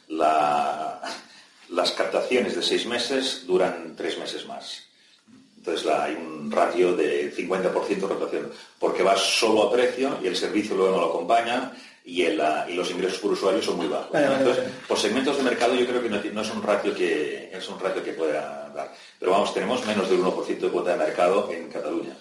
las 0.10 1.91
captaciones 1.96 2.58
de 2.58 2.62
seis 2.62 2.86
meses 2.86 3.48
duran 3.48 3.96
tres 3.96 4.17
meses 4.17 4.46
más. 4.46 4.84
Entonces 5.55 5.88
hay 5.88 6.15
un 6.15 6.51
ratio 6.51 6.93
de 6.93 7.34
50% 7.34 7.88
de 7.88 8.08
rotación, 8.08 8.51
porque 8.79 9.03
vas 9.03 9.22
solo 9.22 9.63
a 9.63 9.72
precio 9.72 10.17
y 10.22 10.27
el 10.27 10.36
servicio 10.36 10.75
luego 10.75 10.91
no 10.91 11.01
lo 11.01 11.10
acompaña 11.10 11.72
y, 12.10 12.74
los 12.74 12.92
ingresos 12.92 13.20
por 13.20 13.32
usuario 13.32 13.62
son 13.62 13.78
muy 13.78 13.88
bajos. 13.88 14.10
Entonces, 14.13 14.66
por 14.88 14.98
segmentos 14.98 15.38
de 15.38 15.44
mercado 15.44 15.75
yo 15.75 15.86
creo 15.86 16.01
que 16.01 16.10
no, 16.10 16.42
es 16.42 16.51
un 16.51 16.63
ratio 16.63 16.94
que 16.96 17.50
es 17.54 17.70
un 17.70 17.80
ratio 17.80 18.04
que 18.04 18.13
pueda 18.13 18.70
dar. 18.74 18.94
Pero 19.20 19.32
vamos, 19.32 19.54
tenemos 19.54 19.86
menos 19.86 20.10
del 20.10 20.20
1% 20.20 20.60
de 20.60 20.70
cuota 20.70 20.92
de 20.92 20.98
mercado 20.98 21.50
en 21.51 21.70
Cataluña, 21.70 22.16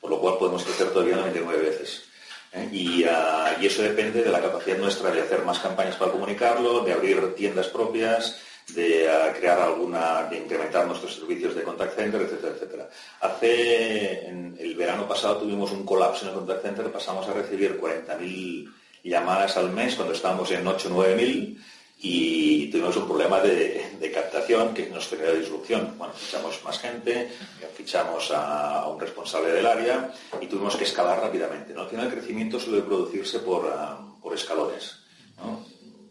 por 0.00 0.10
lo 0.10 0.20
cual 0.20 0.38
podemos 0.38 0.64
crecer 0.64 0.90
todavía 0.90 1.16
99 1.16 1.62
veces. 1.62 2.04
¿eh? 2.52 3.06
Ah, 3.10 3.52
y, 3.60 3.66
eso 3.66 3.82
depende 3.82 4.22
de 4.22 4.30
la 4.30 4.40
capacidad 4.40 4.78
nuestra 4.78 5.10
de 5.10 5.20
hacer 5.20 5.44
más 5.44 5.58
campañas 5.58 5.96
para 5.96 6.12
comunicarlo, 6.12 6.80
de 6.80 6.92
abrir 6.92 7.34
tiendas 7.34 7.66
propias, 7.68 8.40
de 8.68 9.08
ah, 9.10 9.34
crear 9.38 9.60
alguna, 9.60 10.24
de 10.24 10.38
incrementar 10.38 10.86
nuestros 10.86 11.14
servicios 11.16 11.54
de 11.54 11.62
contact 11.62 11.96
center, 11.96 12.22
etcétera, 12.22 12.54
etcétera. 12.54 12.88
Hace, 13.20 14.26
en 14.26 14.56
el 14.58 14.74
verano 14.74 15.06
pasado 15.06 15.38
tuvimos 15.38 15.70
un 15.72 15.84
colapso 15.84 16.24
en 16.24 16.30
el 16.30 16.34
contact 16.36 16.62
center, 16.62 16.92
pasamos 16.92 17.28
a 17.28 17.34
recibir 17.34 17.78
40.000 17.78 18.72
llamadas 19.08 19.56
al 19.56 19.70
mes 19.70 19.94
cuando 19.94 20.14
estábamos 20.14 20.50
en 20.50 20.66
8 20.66 20.88
o 20.88 20.92
9 20.92 21.16
mil 21.16 21.64
y 22.00 22.70
tuvimos 22.70 22.96
un 22.96 23.06
problema 23.06 23.40
de, 23.40 24.12
captación 24.14 24.72
que 24.72 24.86
nos 24.86 25.08
generó 25.08 25.34
disrupción. 25.34 25.94
Bueno, 25.98 26.12
fichamos 26.14 26.62
más 26.64 26.78
gente, 26.78 27.30
fichamos 27.76 28.30
a, 28.32 28.86
un 28.88 29.00
responsable 29.00 29.50
del 29.50 29.66
área 29.66 30.12
y 30.40 30.46
tuvimos 30.46 30.76
que 30.76 30.84
escalar 30.84 31.20
rápidamente. 31.20 31.74
¿no? 31.74 31.82
Al 31.82 31.88
final 31.88 32.06
el 32.06 32.12
crecimiento 32.12 32.60
suele 32.60 32.82
producirse 32.82 33.40
por, 33.40 33.70
ah, 33.72 33.98
escalones. 34.34 34.96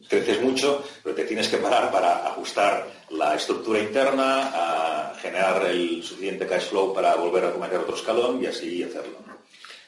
Creces 0.09 0.41
mucho, 0.41 0.83
pero 1.03 1.15
te 1.15 1.25
tienes 1.25 1.47
que 1.49 1.57
parar 1.57 1.91
para 1.91 2.27
ajustar 2.27 2.87
la 3.09 3.35
estructura 3.35 3.79
interna, 3.79 5.13
generar 5.21 5.65
el 5.67 6.03
suficiente 6.03 6.47
cash 6.47 6.69
flow 6.69 6.93
para 6.93 7.15
volver 7.15 7.45
a 7.45 7.51
cometer 7.51 7.79
otro 7.79 7.95
escalón 7.95 8.41
y 8.41 8.47
así 8.47 8.83
hacerlo. 8.83 9.36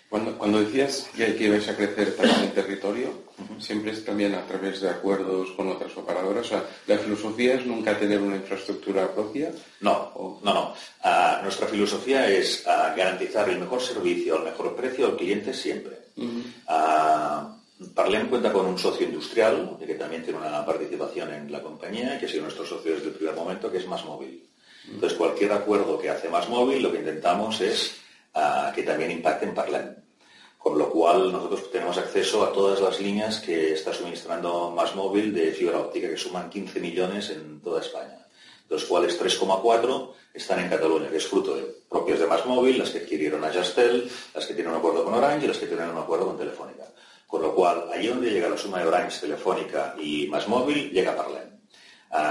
Cuando, 0.10 0.60
decías 0.60 1.08
que, 1.16 1.36
que 1.36 1.44
ibais 1.44 1.70
a 1.70 1.76
crecer 1.76 2.16
también 2.16 2.46
en 2.46 2.52
territorio, 2.52 3.10
siempre 3.60 3.92
es 3.92 4.04
también 4.04 4.34
a 4.34 4.46
través 4.48 4.82
de 4.82 4.90
acuerdos 4.90 5.52
con 5.52 5.68
otras 5.70 5.96
operadoras. 5.96 6.48
O 6.48 6.50
sea, 6.50 6.66
¿la 6.88 6.98
filosofía 6.98 7.54
es 7.54 7.66
nunca 7.68 7.98
tener 7.98 8.20
una 8.20 8.38
infraestructura 8.38 9.14
propia? 9.14 9.52
No, 9.82 10.40
no, 10.44 10.54
no. 10.54 10.74
Ah, 11.04 11.42
nuestra 11.44 11.68
filosofía 11.68 12.28
es 12.28 12.64
ah, 12.66 12.96
garantizar 12.98 13.48
el 13.50 13.60
mejor 13.60 13.82
servicio 13.82 14.38
al 14.38 14.46
mejor 14.46 14.76
precio 14.76 15.06
al 15.06 15.16
cliente 15.16 15.54
siempre. 15.54 15.98
Uh 16.18 16.42
Parlem 17.96 18.28
cuenta 18.28 18.52
con 18.52 18.66
un 18.66 18.78
socio 18.78 19.08
industrial, 19.08 19.78
que 19.80 19.94
también 19.96 20.22
tiene 20.22 20.40
una 20.40 20.66
participación 20.66 21.34
en 21.34 21.50
la 21.50 21.62
compañía, 21.62 22.20
que 22.20 22.26
ha 22.26 22.30
sido 22.30 22.44
nuestro 22.44 22.66
socio 22.66 22.94
desde 22.94 23.08
el 23.08 23.14
primer 23.14 23.36
momento, 23.36 23.72
que 23.72 23.78
es 23.78 23.88
Más 23.88 24.04
Móvil. 24.04 24.44
Entonces, 24.86 25.18
cualquier 25.18 25.54
acuerdo 25.54 25.98
que 25.98 26.10
hace 26.10 26.28
Más 26.28 26.50
Móvil, 26.50 26.84
lo 26.84 26.92
que 26.92 27.00
intentamos 27.00 27.62
es 27.62 27.96
que 28.76 28.84
también 28.84 29.12
impacten 29.12 29.54
Parlem. 29.54 29.96
Con 30.58 30.78
lo 30.78 30.90
cual 30.90 31.32
nosotros 31.32 31.72
tenemos 31.72 31.98
acceso 31.98 32.44
a 32.44 32.52
todas 32.52 32.82
las 32.82 33.00
líneas 33.00 33.40
que 33.40 33.74
está 33.74 33.94
suministrando 33.94 34.72
Más 34.72 34.94
Móvil 34.94 35.34
de 35.34 35.52
fibra 35.52 35.80
óptica, 35.80 36.10
que 36.10 36.18
suman 36.18 36.50
15 36.50 36.82
millones 36.82 37.30
en 37.30 37.62
toda 37.62 37.80
España, 37.80 38.28
de 38.68 38.76
los 38.76 38.84
cuales 38.84 39.20
3,4 39.20 40.12
están 40.34 40.60
en 40.60 40.70
Cataluña, 40.70 41.10
que 41.10 41.18
es 41.18 41.28
fruto 41.28 41.56
de 41.56 41.64
propios 41.90 42.20
de 42.20 42.28
Más 42.28 42.46
Móvil, 42.46 42.78
las 42.78 42.90
que 42.90 43.00
adquirieron 43.00 43.44
a 43.46 43.54
Jastel, 43.54 44.12
las 44.34 44.46
que 44.46 44.54
tienen 44.54 44.74
un 44.74 44.80
acuerdo 44.80 45.06
con 45.06 45.14
Orange 45.14 45.46
y 45.46 45.48
las 45.48 45.58
que 45.58 45.68
tienen 45.68 45.90
un 45.90 45.98
acuerdo 45.98 46.26
con 46.26 46.38
Telefónica. 46.38 46.84
Con 47.26 47.42
lo 47.42 47.56
cual, 47.56 47.90
allí 47.94 48.08
donde 48.08 48.30
llega 48.30 48.50
la 48.50 48.58
suma 48.58 48.80
de 48.80 48.88
Orange, 48.88 49.22
Telefónica 49.22 49.96
y 49.98 50.28
Más 50.28 50.48
Móvil, 50.48 50.92
llega 50.92 51.16
Parlem 51.16 51.60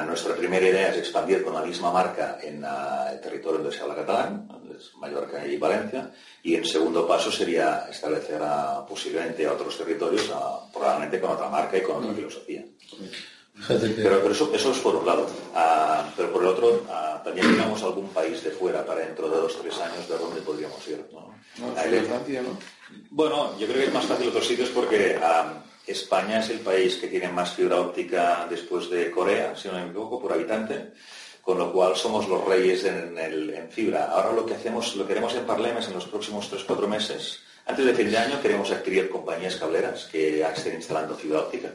nuestra 0.07 0.35
primera 0.35 0.67
idea 0.67 0.89
es 0.89 0.99
expandir 0.99 1.45
con 1.45 1.55
la 1.55 1.63
misma 1.63 1.93
marca 1.93 2.39
en 2.43 2.65
el 2.65 3.21
territorio 3.21 3.59
donde 3.59 3.77
se 3.77 3.83
habla 3.83 3.95
catalán, 3.95 4.49
Mallorca 4.97 5.47
y 5.47 5.57
Valencia, 5.57 6.13
y 6.43 6.55
el 6.55 6.67
segundo 6.67 7.07
paso 7.07 7.31
sería 7.31 7.87
establecer 7.91 8.41
posiblemente 8.89 9.47
otros 9.49 9.77
territorios, 9.77 10.31
probablemente 10.73 11.21
con 11.21 11.31
otra 11.31 11.49
marca 11.49 11.77
y 11.77 11.83
con 11.83 11.97
otra 11.97 12.13
filosofía. 12.13 12.65
Pero, 13.67 14.31
eso, 14.31 14.53
eso, 14.55 14.71
es 14.71 14.79
por 14.79 14.97
un 14.97 15.07
lado. 15.07 15.27
Ah, 15.55 16.09
pero 16.17 16.33
por 16.33 16.43
el 16.43 16.49
otro, 16.49 16.85
ah, 16.89 17.21
también 17.25 17.51
tenemos 17.57 17.83
algún 17.83 18.09
país 18.11 18.43
de 18.45 18.51
fuera 18.51 18.87
para 18.87 19.01
dentro 19.01 19.29
de 19.29 19.37
dos 19.37 19.57
o 19.57 19.61
tres 19.61 19.77
años 19.79 20.09
de 20.09 20.17
dónde 20.17 20.41
podríamos 20.43 20.87
ir. 20.87 21.05
¿no? 21.13 21.35
Bueno, 23.11 23.59
yo 23.59 23.67
creo 23.67 23.79
que 23.79 23.87
es 23.87 23.93
más 23.93 24.07
fácil 24.07 24.29
otros 24.29 24.47
sitios 24.47 24.69
porque 24.69 25.19
ah, 25.21 25.65
España 25.87 26.39
es 26.41 26.51
el 26.51 26.61
país 26.61 26.97
que 26.97 27.09
tiene 27.09 27.29
más 27.29 27.55
fibra 27.55 27.81
óptica 27.81 28.47
después 28.49 28.89
de 28.91 29.11
Corea, 29.11 29.57
si 29.57 29.69
no 29.69 29.75
me 29.75 29.87
equivoco, 29.87 30.21
por 30.21 30.33
habitante 30.33 30.93
con 31.49 31.57
lo 31.57 31.73
cual 31.73 31.97
somos 31.97 32.29
los 32.29 32.45
reyes 32.45 32.85
en, 32.85 33.17
el, 33.17 33.49
en 33.49 33.71
fibra. 33.71 34.11
Ahora 34.13 34.33
lo 34.33 34.45
que 34.45 34.53
hacemos, 34.53 34.95
lo 34.97 35.07
que 35.07 35.13
haremos 35.13 35.33
en 35.35 35.47
Parlemes 35.47 35.89
en 35.89 35.95
los 35.95 36.05
próximos 36.05 36.53
3-4 36.53 36.87
meses, 36.87 37.39
antes 37.65 37.87
de 37.87 37.95
fin 37.95 38.11
de 38.11 38.19
año 38.19 38.43
queremos 38.43 38.71
adquirir 38.71 39.09
compañías 39.09 39.57
cableras 39.57 40.05
que 40.13 40.43
estén 40.43 40.75
instalando 40.75 41.15
fibra 41.15 41.41
óptica 41.41 41.73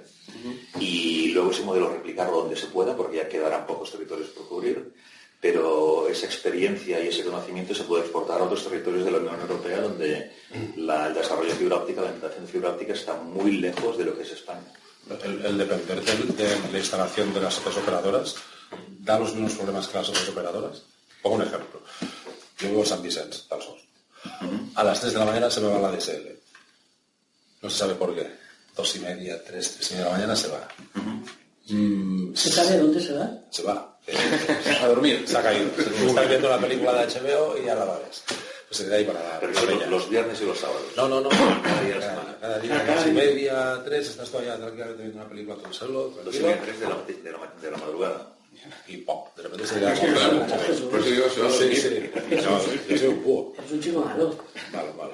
y 0.79 1.29
luego 1.29 1.49
ese 1.49 1.63
modelo 1.63 1.89
replicarlo 1.89 2.41
donde 2.41 2.55
se 2.55 2.67
pueda 2.67 2.95
porque 2.95 3.17
ya 3.17 3.27
quedarán 3.27 3.65
pocos 3.65 3.89
territorios 3.89 4.29
por 4.29 4.47
cubrir 4.47 4.93
pero 5.41 6.07
esa 6.07 6.27
experiencia 6.27 7.03
y 7.03 7.07
ese 7.07 7.23
conocimiento 7.23 7.73
se 7.73 7.85
puede 7.85 8.03
exportar 8.03 8.41
a 8.41 8.43
otros 8.43 8.63
territorios 8.63 9.05
de 9.05 9.11
la 9.11 9.17
Unión 9.17 9.41
Europea 9.41 9.81
donde 9.81 10.33
el 10.53 11.13
desarrollo 11.15 11.49
de 11.49 11.55
fibra 11.55 11.77
óptica, 11.77 12.01
la 12.01 12.09
implantación 12.09 12.45
de 12.45 12.51
fibra 12.51 12.69
óptica 12.69 12.93
está 12.93 13.15
muy 13.15 13.53
lejos 13.53 13.97
de 13.97 14.05
lo 14.05 14.15
que 14.15 14.21
es 14.21 14.33
España. 14.33 14.71
El, 15.23 15.57
depender 15.57 15.99
de, 16.01 16.71
la 16.71 16.77
instalación 16.77 17.33
de 17.33 17.41
las 17.41 17.57
otras 17.57 17.75
operadoras 17.77 18.35
da 19.03 19.19
los 19.19 19.33
mismos 19.33 19.53
problemas 19.53 19.87
que 19.87 19.97
las 19.97 20.09
otras 20.09 20.29
operadoras. 20.29 20.81
Pongo 21.21 21.35
un 21.37 21.43
ejemplo. 21.43 21.81
Yo 22.59 22.69
vivo 22.69 22.81
en 22.81 22.85
San 22.85 23.01
Vicente, 23.01 23.37
tal 23.49 23.59
A 24.75 24.83
las 24.83 24.99
3 25.01 25.13
de 25.13 25.19
la 25.19 25.25
mañana 25.25 25.49
se 25.49 25.61
me 25.61 25.67
va 25.67 25.79
la 25.79 25.91
DSL. 25.91 26.27
No 27.61 27.69
se 27.69 27.77
sabe 27.77 27.95
por 27.95 28.15
qué. 28.15 28.29
Dos 28.75 28.95
y 28.95 28.99
media, 28.99 29.43
tres, 29.43 29.75
tres 29.75 29.91
y 29.91 29.93
media 29.93 30.05
de 30.05 30.11
la 30.11 30.17
mañana 30.17 30.35
se 30.35 30.47
va. 30.47 30.67
Mm, 31.67 32.33
¿Se 32.33 32.49
sabe 32.49 32.77
dónde 32.77 32.99
se 32.99 33.13
va? 33.13 33.29
Se 33.51 33.63
va 33.63 33.99
a 34.81 34.87
dormir, 34.87 35.23
se 35.25 35.37
ha 35.37 35.43
caído. 35.43 35.69
Estás 36.07 36.27
viendo 36.27 36.49
la 36.49 36.59
película 36.59 36.93
de 36.93 37.07
HBO 37.07 37.57
y 37.57 37.65
ya 37.65 37.75
la 37.75 37.85
ves. 37.85 38.23
Pues 38.67 38.77
se 38.77 38.85
queda 38.85 38.95
ahí 38.95 39.05
para, 39.05 39.39
Pero 39.39 39.89
los, 39.89 40.09
viernes 40.09 40.41
y 40.41 40.45
los 40.45 40.57
sábados. 40.57 40.81
No, 40.97 41.07
no, 41.07 41.21
no. 41.21 41.29
Cada 41.29 41.81
día, 41.81 41.99
cada, 41.99 42.37
cada 42.39 42.59
día, 42.59 42.85
cada 42.85 43.07
y 43.07 43.11
media, 43.11 43.81
tres, 43.85 44.09
estás 44.09 44.29
todavía 44.29 44.57
tranquilamente 44.57 45.03
viendo 45.03 45.19
una 45.19 45.29
película 45.29 45.57
con 45.57 45.73
solo. 45.73 46.09
Dos 46.23 46.35
y 46.35 46.39
media, 46.39 46.61
tres 46.61 46.79
de 46.79 46.89
la, 46.89 46.95
de 46.95 47.31
la, 47.31 47.53
de 47.61 47.71
la 47.71 47.77
madrugada. 47.77 48.33
Y 48.87 48.97
pop, 48.97 49.35
de 49.35 49.43
repente 49.43 49.67
se 49.67 49.79
queda 49.79 49.93
como... 49.95 50.89
Por 50.89 50.99
eso 50.99 51.09
digo, 51.09 51.29
se 51.29 51.41
va 51.41 51.47
a 51.47 51.51
Sí, 51.51 51.75
sí. 51.75 52.09
No, 52.43 52.59
yo 52.89 52.97
soy 52.97 53.07
un 53.07 53.23
búho. 53.23 53.53
Es 53.65 53.71
un 53.71 53.81
chico 53.81 54.01
malo. 54.01 54.37
Malo, 54.71 54.93
malo. 54.93 55.13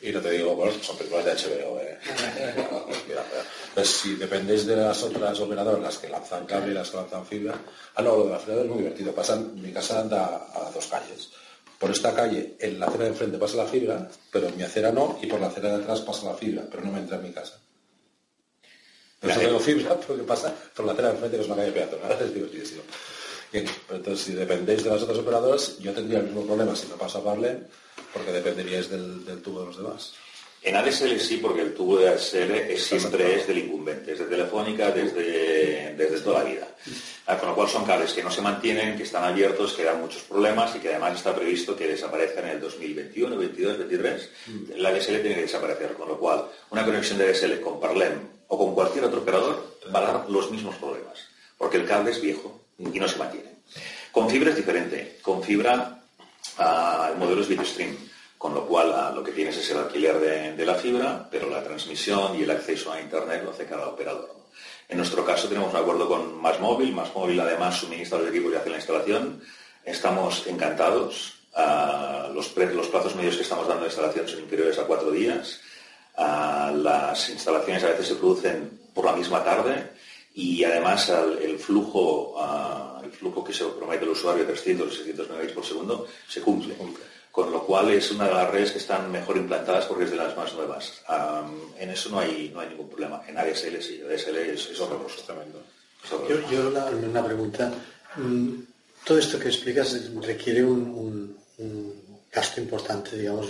Y 0.00 0.12
no 0.12 0.20
te 0.20 0.30
digo, 0.32 0.54
bueno, 0.54 0.72
son 0.82 0.98
películas 0.98 1.24
de 1.24 1.32
HBO, 1.32 1.80
¿eh? 1.80 1.98
pues 3.74 3.88
si 3.88 4.16
dependéis 4.16 4.66
de 4.66 4.76
las 4.76 5.02
otras 5.02 5.40
operadoras, 5.40 5.80
las 5.80 5.98
que 5.98 6.10
lanzan 6.10 6.44
cable 6.44 6.72
y 6.72 6.74
las 6.74 6.90
que 6.90 6.98
lanzan 6.98 7.24
fibra, 7.24 7.54
ah, 7.94 8.02
no, 8.02 8.16
lo 8.16 8.24
de 8.24 8.30
la 8.32 8.38
fibra 8.38 8.60
es 8.60 8.68
muy 8.68 8.78
divertido. 8.78 9.14
Pasan, 9.14 9.60
mi 9.62 9.72
casa 9.72 10.00
anda 10.00 10.46
a 10.52 10.70
dos 10.70 10.86
calles. 10.88 11.30
Por 11.78 11.90
esta 11.90 12.14
calle, 12.14 12.56
en 12.60 12.78
la 12.78 12.86
acera 12.86 13.04
de 13.04 13.10
enfrente 13.10 13.38
pasa 13.38 13.56
la 13.56 13.66
fibra, 13.66 14.06
pero 14.30 14.48
en 14.48 14.56
mi 14.58 14.62
acera 14.62 14.92
no, 14.92 15.18
y 15.22 15.26
por 15.26 15.40
la 15.40 15.46
acera 15.46 15.70
de 15.70 15.82
atrás 15.82 16.02
pasa 16.02 16.26
la 16.26 16.34
fibra, 16.34 16.64
pero 16.70 16.84
no 16.84 16.92
me 16.92 16.98
entra 16.98 17.16
en 17.16 17.22
mi 17.22 17.32
casa. 17.32 17.60
Eso 19.24 19.40
tengo 19.40 19.58
fibra, 19.58 19.98
porque 20.06 20.22
pasa 20.22 20.54
por 20.74 20.84
la 20.86 20.92
acera 20.92 21.10
enfrente, 21.10 21.36
que 21.36 21.42
es 21.42 21.48
una 21.48 21.56
calle 21.56 21.72
peatonal, 21.72 22.12
es 22.20 22.34
divertidísimo. 22.34 22.82
Bien, 23.52 23.66
entonces 23.90 24.26
si 24.26 24.32
dependéis 24.32 24.82
de 24.82 24.90
las 24.90 25.02
otras 25.02 25.18
operadoras, 25.18 25.78
yo 25.78 25.92
tendría 25.92 26.18
el 26.18 26.26
mismo 26.26 26.42
problema 26.42 26.74
si 26.74 26.88
me 26.88 26.94
paso 26.94 27.18
a 27.18 27.24
Parlen, 27.24 27.66
porque 28.12 28.32
dependeríais 28.32 28.90
del, 28.90 29.40
tubo 29.42 29.60
de 29.60 29.66
los 29.66 29.76
demás. 29.76 30.12
En 30.64 30.74
ADSL 30.76 31.20
sí, 31.20 31.36
porque 31.36 31.60
el 31.60 31.74
tubo 31.74 31.98
de 31.98 32.08
ADSL 32.08 32.78
siempre 32.78 33.36
es 33.36 33.46
del 33.46 33.58
incumbente, 33.58 34.12
es 34.12 34.18
de 34.18 34.24
Telefónica 34.24 34.90
desde, 34.90 35.94
desde 35.94 36.20
toda 36.20 36.42
la 36.42 36.48
vida. 36.48 36.68
Ah, 37.26 37.36
con 37.36 37.50
lo 37.50 37.54
cual 37.54 37.68
son 37.68 37.84
cables 37.84 38.14
que 38.14 38.22
no 38.22 38.30
se 38.30 38.40
mantienen, 38.40 38.96
que 38.96 39.02
están 39.02 39.24
abiertos, 39.24 39.74
que 39.74 39.84
dan 39.84 40.00
muchos 40.00 40.22
problemas 40.22 40.74
y 40.74 40.78
que 40.78 40.88
además 40.88 41.16
está 41.16 41.34
previsto 41.34 41.76
que 41.76 41.86
desaparezcan 41.86 42.46
en 42.46 42.50
el 42.52 42.60
2021, 42.60 43.36
22, 43.36 43.78
23. 43.78 44.30
La 44.76 44.88
ADSL 44.88 45.20
tiene 45.20 45.34
que 45.34 45.42
desaparecer, 45.42 45.92
con 45.92 46.08
lo 46.08 46.18
cual 46.18 46.46
una 46.70 46.82
conexión 46.82 47.18
de 47.18 47.28
ADSL 47.28 47.60
con 47.60 47.78
Parlem 47.78 48.20
o 48.48 48.56
con 48.56 48.74
cualquier 48.74 49.04
otro 49.04 49.20
operador 49.20 49.78
va 49.94 49.98
a 49.98 50.12
dar 50.12 50.30
los 50.30 50.50
mismos 50.50 50.76
problemas, 50.76 51.28
porque 51.58 51.76
el 51.76 51.86
cable 51.86 52.10
es 52.10 52.22
viejo 52.22 52.62
y 52.78 52.98
no 52.98 53.06
se 53.06 53.18
mantiene. 53.18 53.50
Con 54.12 54.30
fibra 54.30 54.50
es 54.50 54.56
diferente. 54.56 55.18
Con 55.20 55.42
fibra 55.42 56.00
el 56.58 57.18
modelo 57.18 57.42
es 57.42 57.48
bitstream, 57.48 57.96
con 58.44 58.52
lo 58.52 58.66
cual 58.66 59.14
lo 59.14 59.24
que 59.24 59.32
tienes 59.32 59.56
es 59.56 59.70
el 59.70 59.78
alquiler 59.78 60.54
de, 60.54 60.66
la 60.66 60.74
fibra, 60.74 61.26
pero 61.30 61.48
la 61.48 61.64
transmisión 61.64 62.38
y 62.38 62.42
el 62.42 62.50
acceso 62.50 62.92
a 62.92 63.00
Internet 63.00 63.42
lo 63.42 63.52
hace 63.52 63.64
cada 63.64 63.88
operador. 63.88 64.36
En 64.86 64.98
nuestro 64.98 65.24
caso 65.24 65.48
tenemos 65.48 65.72
un 65.72 65.80
acuerdo 65.80 66.06
con 66.06 66.36
Más 66.42 66.60
Móvil 66.60 66.94
además 67.40 67.76
suministra 67.76 68.18
los 68.18 68.28
equipos 68.28 68.52
y 68.52 68.56
hace 68.56 68.68
la 68.68 68.76
instalación. 68.76 69.40
Estamos 69.82 70.46
encantados. 70.46 71.38
los, 72.34 72.48
plazos 72.50 73.16
medios 73.16 73.36
que 73.36 73.44
estamos 73.44 73.66
dando 73.66 73.84
de 73.84 73.88
instalación 73.88 74.28
son 74.28 74.40
inferiores 74.40 74.78
a 74.78 74.84
cuatro 74.84 75.10
días. 75.10 75.62
las 76.18 77.30
instalaciones 77.30 77.82
a 77.82 77.88
veces 77.92 78.08
se 78.08 78.16
producen 78.16 78.78
por 78.92 79.06
la 79.06 79.16
misma 79.16 79.42
tarde 79.42 79.90
y 80.34 80.62
además 80.64 81.08
el, 81.08 81.58
flujo 81.58 82.36
el 83.02 83.10
flujo 83.10 83.42
que 83.42 83.54
se 83.54 83.64
promete 83.64 84.04
el 84.04 84.10
usuario, 84.10 84.44
300 84.44 84.86
o 84.86 84.90
600 84.90 85.30
megabits 85.30 85.54
por 85.54 85.64
segundo, 85.64 86.06
se 86.28 86.42
cumple. 86.42 86.74
Con 87.34 87.50
lo 87.50 87.66
cual 87.66 87.90
es 87.90 88.12
una 88.12 88.28
de 88.28 88.34
las 88.34 88.48
redes 88.48 88.70
que 88.70 88.78
están 88.78 89.10
mejor 89.10 89.36
implantadas 89.36 89.86
porque 89.86 90.04
es 90.04 90.10
de 90.12 90.16
las 90.16 90.36
más 90.36 90.54
nuevas. 90.54 91.02
en 91.80 91.90
eso 91.90 92.08
no 92.10 92.20
hay, 92.20 92.52
no 92.54 92.60
hay 92.60 92.68
ningún 92.68 92.88
problema. 92.88 93.22
En 93.26 93.36
ADSL 93.36 93.82
sí, 93.82 94.00
ADSL 94.00 94.36
es, 94.36 94.70
es 94.70 94.80
horroroso. 94.80 95.20
Yo, 96.28 96.48
yo 96.48 96.68
una, 96.68 97.24
pregunta. 97.24 97.72
Mm, 98.14 98.50
todo 99.04 99.18
esto 99.18 99.40
que 99.40 99.48
explicas 99.48 100.14
requiere 100.22 100.62
un, 100.62 101.36
gasto 102.32 102.60
importante, 102.60 103.18
digamos, 103.18 103.48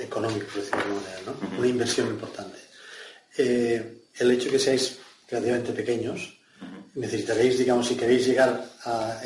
económico, 0.00 0.46
por 0.46 0.62
decirlo 0.62 0.78
de 0.78 0.84
alguna 0.84 1.00
manera, 1.02 1.20
¿no? 1.26 1.58
Una 1.58 1.66
inversión 1.66 2.06
importante. 2.06 2.58
Eh, 3.36 3.98
el 4.18 4.30
hecho 4.30 4.46
de 4.46 4.52
que 4.52 4.58
seáis 4.58 4.98
relativamente 5.28 5.72
pequeños, 5.74 6.38
necesitaréis, 6.94 7.58
digamos, 7.58 7.86
si 7.86 7.96
queréis 7.96 8.26
llegar 8.26 8.64
a 8.84 9.20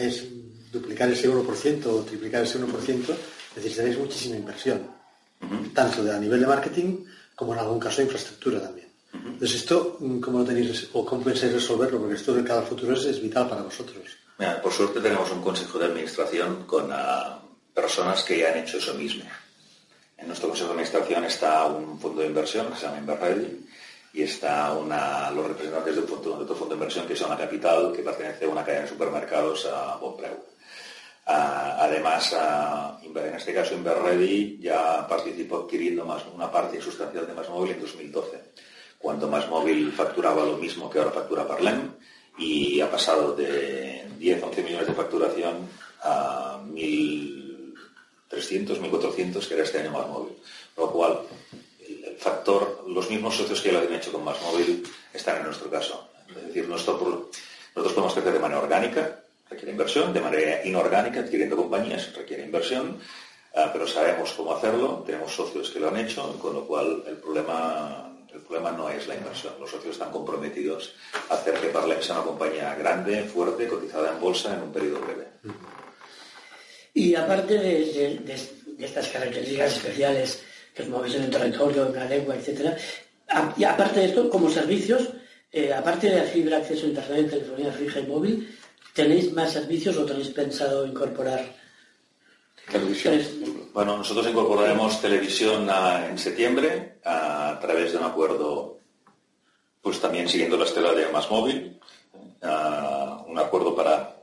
duplicar 0.73 1.09
ese 1.13 1.31
1% 1.31 1.87
o 1.87 2.03
triplicar 2.03 2.43
ese 2.43 2.59
1%, 2.59 3.17
necesitaréis 3.57 3.99
muchísima 3.99 4.37
inversión, 4.37 4.87
tanto 5.75 6.03
a 6.11 6.19
nivel 6.19 6.41
de 6.41 6.47
marketing 6.47 7.05
como 7.35 7.55
en 7.55 7.61
algún 7.61 7.81
caso 7.81 7.99
de 7.99 8.05
infraestructura 8.05 8.61
también. 8.61 8.89
Entonces, 9.13 9.63
esto, 9.63 9.99
¿cómo 10.21 10.41
lo 10.41 10.45
tenéis 10.45 10.89
o 10.93 11.05
cómo 11.05 11.25
pensáis 11.25 11.53
resolverlo? 11.53 11.99
Porque 11.99 12.15
esto 12.15 12.35
de 12.35 12.45
cada 12.45 12.63
futuro 12.63 12.95
es, 12.95 13.21
vital 13.21 13.49
para 13.49 13.63
vosotros. 13.63 14.05
por 14.63 14.73
suerte 14.73 15.01
tenemos 15.01 15.31
un 15.33 15.43
consejo 15.43 15.79
de 15.79 15.87
administración 15.87 16.65
con 16.67 16.91
ah, 16.93 17.41
personas 17.75 18.23
que 18.23 18.39
ya 18.39 18.51
han 18.51 18.59
hecho 18.59 18.79
eso 18.79 18.95
mismo. 18.95 19.25
En 20.17 20.27
nuestro 20.29 20.49
consejo 20.49 20.69
de 20.69 20.75
administración 20.75 21.25
está 21.25 21.67
un 21.67 21.99
fondo 21.99 22.21
de 22.21 22.29
inversión 22.29 22.69
que 22.69 22.77
se 22.77 22.87
llama 22.87 22.99
Inverready, 22.99 23.67
y 24.13 24.23
está 24.23 24.75
los 24.75 25.47
representantes 25.47 25.95
de, 25.95 26.03
otro 26.03 26.55
fondo 26.55 26.69
de 26.69 26.75
inversión 26.75 27.07
que 27.07 27.13
es 27.13 27.21
una 27.21 27.37
capital 27.37 27.93
que 27.95 28.03
pertenece 28.03 28.45
a 28.45 28.49
una 28.49 28.65
cadena 28.65 28.83
de 28.85 28.91
supermercados 28.91 29.67
a 29.67 29.97
Bonpreu. 29.97 30.37
Además, 31.31 32.37
en 33.03 33.35
este 33.35 33.55
caso 33.55 33.75
Inverready 33.75 34.59
ya 34.61 35.07
participó 35.07 35.59
adquiriendo 35.59 36.05
más, 36.05 36.23
una 36.35 36.51
parte 36.51 36.81
sustancial 36.81 37.27
de 37.27 37.35
Más 37.35 37.47
en 37.49 37.81
2012, 37.81 38.41
cuando 38.99 39.29
Más 39.29 39.47
facturaba 39.95 40.45
lo 40.45 40.57
mismo 40.57 40.91
que 40.91 40.99
ahora 40.99 41.11
factura 41.11 41.47
Parlem 41.47 41.93
y 42.39 42.81
ha 42.81 42.91
pasado 42.91 43.35
de 43.35 44.07
10-11 44.19 44.65
millones 44.65 44.87
de 44.89 44.95
facturación 44.95 45.69
a 46.03 46.59
1.300, 46.67 47.63
1.400 48.31 49.47
que 49.47 49.55
era 49.55 49.65
este 49.65 49.81
año 49.81 49.93
Más. 49.93 50.07
Lo 50.77 50.91
cual 50.91 51.21
factor, 52.19 52.85
los 52.87 53.11
mismos 53.11 53.37
socios 53.37 53.61
que 53.61 53.73
lo 53.73 53.79
habían 53.79 53.95
hecho 53.95 54.13
con 54.13 54.25
Más 54.25 54.37
están 55.13 55.39
en 55.39 55.45
nuestro 55.45 55.71
caso. 55.71 56.09
Es 56.29 56.47
decir, 56.47 56.69
nosotros, 56.69 57.27
podemos 57.75 58.13
crecer 58.13 58.33
de 58.33 58.39
manera 58.39 58.61
orgánica, 58.61 59.25
requiere 59.51 59.73
inversión, 59.73 60.13
de 60.13 60.21
manera 60.21 60.65
inorgánica, 60.65 61.21
adquiriendo 61.21 61.57
compañías, 61.57 62.15
requiere 62.15 62.45
inversión, 62.45 62.99
ah, 63.55 63.71
pero 63.73 63.87
sabemos 63.87 64.33
cómo 64.33 64.55
hacerlo, 64.55 65.03
tenemos 65.05 65.35
socios 65.35 65.71
que 65.71 65.81
lo 65.81 65.89
han 65.89 65.97
hecho, 65.97 66.39
con 66.41 66.55
lo 66.55 66.67
cual 66.67 67.03
el 67.07 67.17
problema, 67.17 68.17
el 68.33 68.41
problema 68.41 68.71
no 68.71 68.89
es 68.89 69.07
la 69.09 69.17
inversión. 69.17 69.55
Los 69.59 69.71
socios 69.71 69.95
están 69.95 70.13
comprometidos 70.13 70.95
a 71.29 71.35
hacer 71.35 71.55
que 71.55 71.69
Parlem 71.69 72.01
sea 72.01 72.17
una 72.17 72.25
compañía 72.25 72.75
grande, 72.77 73.25
fuerte, 73.25 73.67
cotizada 73.67 74.13
en 74.13 74.21
bolsa 74.21 74.55
en 74.55 74.63
un 74.63 74.73
periodo 74.73 75.01
breve. 75.01 75.27
Y 76.95 77.15
aparte 77.15 77.59
de 77.59 78.39
estas 78.79 79.09
características 79.09 79.77
especiales 79.77 80.43
que 80.75 80.83
os 80.83 80.89
movéis 80.89 81.15
en 81.15 81.25
el 81.25 81.31
territorio, 81.31 81.87
en 81.87 81.95
la 81.95 82.05
lengua, 82.07 82.37
etc. 82.37 82.77
Y 83.57 83.65
aparte 83.65 84.01
de 84.01 84.07
esto, 84.07 84.31
como 84.31 84.51
servicios, 84.51 85.11
eh, 85.53 85.73
aparte 85.73 86.09
de 86.09 86.17
la 86.17 86.25
fibra, 86.25 86.59
acceso 86.59 86.87
a 86.87 86.91
Internet, 86.91 87.31
telefonía 87.31 87.73
fija 87.73 88.01
y 88.01 88.07
móvil, 88.07 88.59
¿tenéis 88.95 89.33
más 89.33 89.53
servicios 89.53 89.97
o 89.97 90.05
tenéis 90.05 90.29
pensado 90.29 90.87
incorporar? 90.87 91.55
Televisión. 92.71 93.21
Bueno, 93.73 93.97
nosotros 93.97 94.27
incorporaremos 94.29 95.01
televisión 95.01 95.69
en 96.09 96.19
septiembre 96.19 96.99
a, 97.05 97.59
través 97.61 97.93
de 97.93 97.99
un 97.99 98.05
acuerdo, 98.05 98.79
pues 99.83 100.01
también 100.01 100.29
siguiendo 100.29 100.57
la 100.57 100.65
estela 100.65 100.93
de 100.93 101.09
Más 101.09 101.31
Móvil, 101.31 101.81
un 102.43 103.39
acuerdo 103.39 103.75
para 103.75 104.17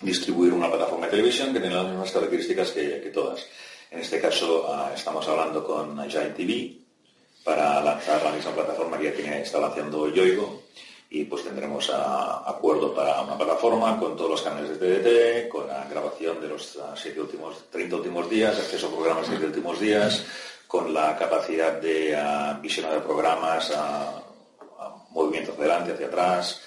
distribuir 0.00 0.52
una 0.52 0.70
plataforma 0.70 1.06
de 1.06 1.10
televisión 1.10 1.52
que 1.52 1.60
tiene 1.60 1.74
las 1.74 1.86
mismas 1.86 2.10
características 2.10 2.70
que 2.70 3.10
todas. 3.12 3.46
En 3.90 3.98
este 3.98 4.20
caso 4.20 4.66
ah, 4.72 4.92
estamos 4.94 5.26
hablando 5.26 5.64
con 5.64 5.98
Giant 6.08 6.36
TV 6.36 6.78
para 7.42 7.82
lanzar 7.82 8.22
la 8.22 8.30
misma 8.30 8.52
plataforma 8.52 8.98
que 8.98 9.04
ya 9.04 9.12
tiene, 9.12 9.42
está 9.42 9.58
lanzando 9.58 10.08
Yoigo 10.08 10.62
y 11.12 11.24
pues 11.24 11.42
tendremos 11.42 11.90
acuerdo 11.90 12.94
para 12.94 13.20
una 13.22 13.36
plataforma 13.36 13.98
con 13.98 14.16
todos 14.16 14.30
los 14.30 14.42
canales 14.42 14.78
de 14.78 15.00
TDT, 15.00 15.48
con 15.48 15.66
la 15.66 15.84
grabación 15.86 16.40
de 16.40 16.46
los 16.46 16.78
siete 16.94 17.20
últimos, 17.20 17.68
30 17.68 17.96
últimos 17.96 18.30
días, 18.30 18.56
acceso 18.56 18.86
a 18.86 18.90
programas 18.90 19.24
de 19.24 19.36
7 19.36 19.46
últimos 19.46 19.80
días, 19.80 20.24
con 20.68 20.94
la 20.94 21.16
capacidad 21.16 21.72
de 21.80 22.16
visionar 22.62 22.94
de 22.94 23.00
programas, 23.00 23.72
a, 23.74 24.22
movimientos 25.10 25.58
adelante, 25.58 25.92
hacia 25.92 26.06
atrás, 26.06 26.62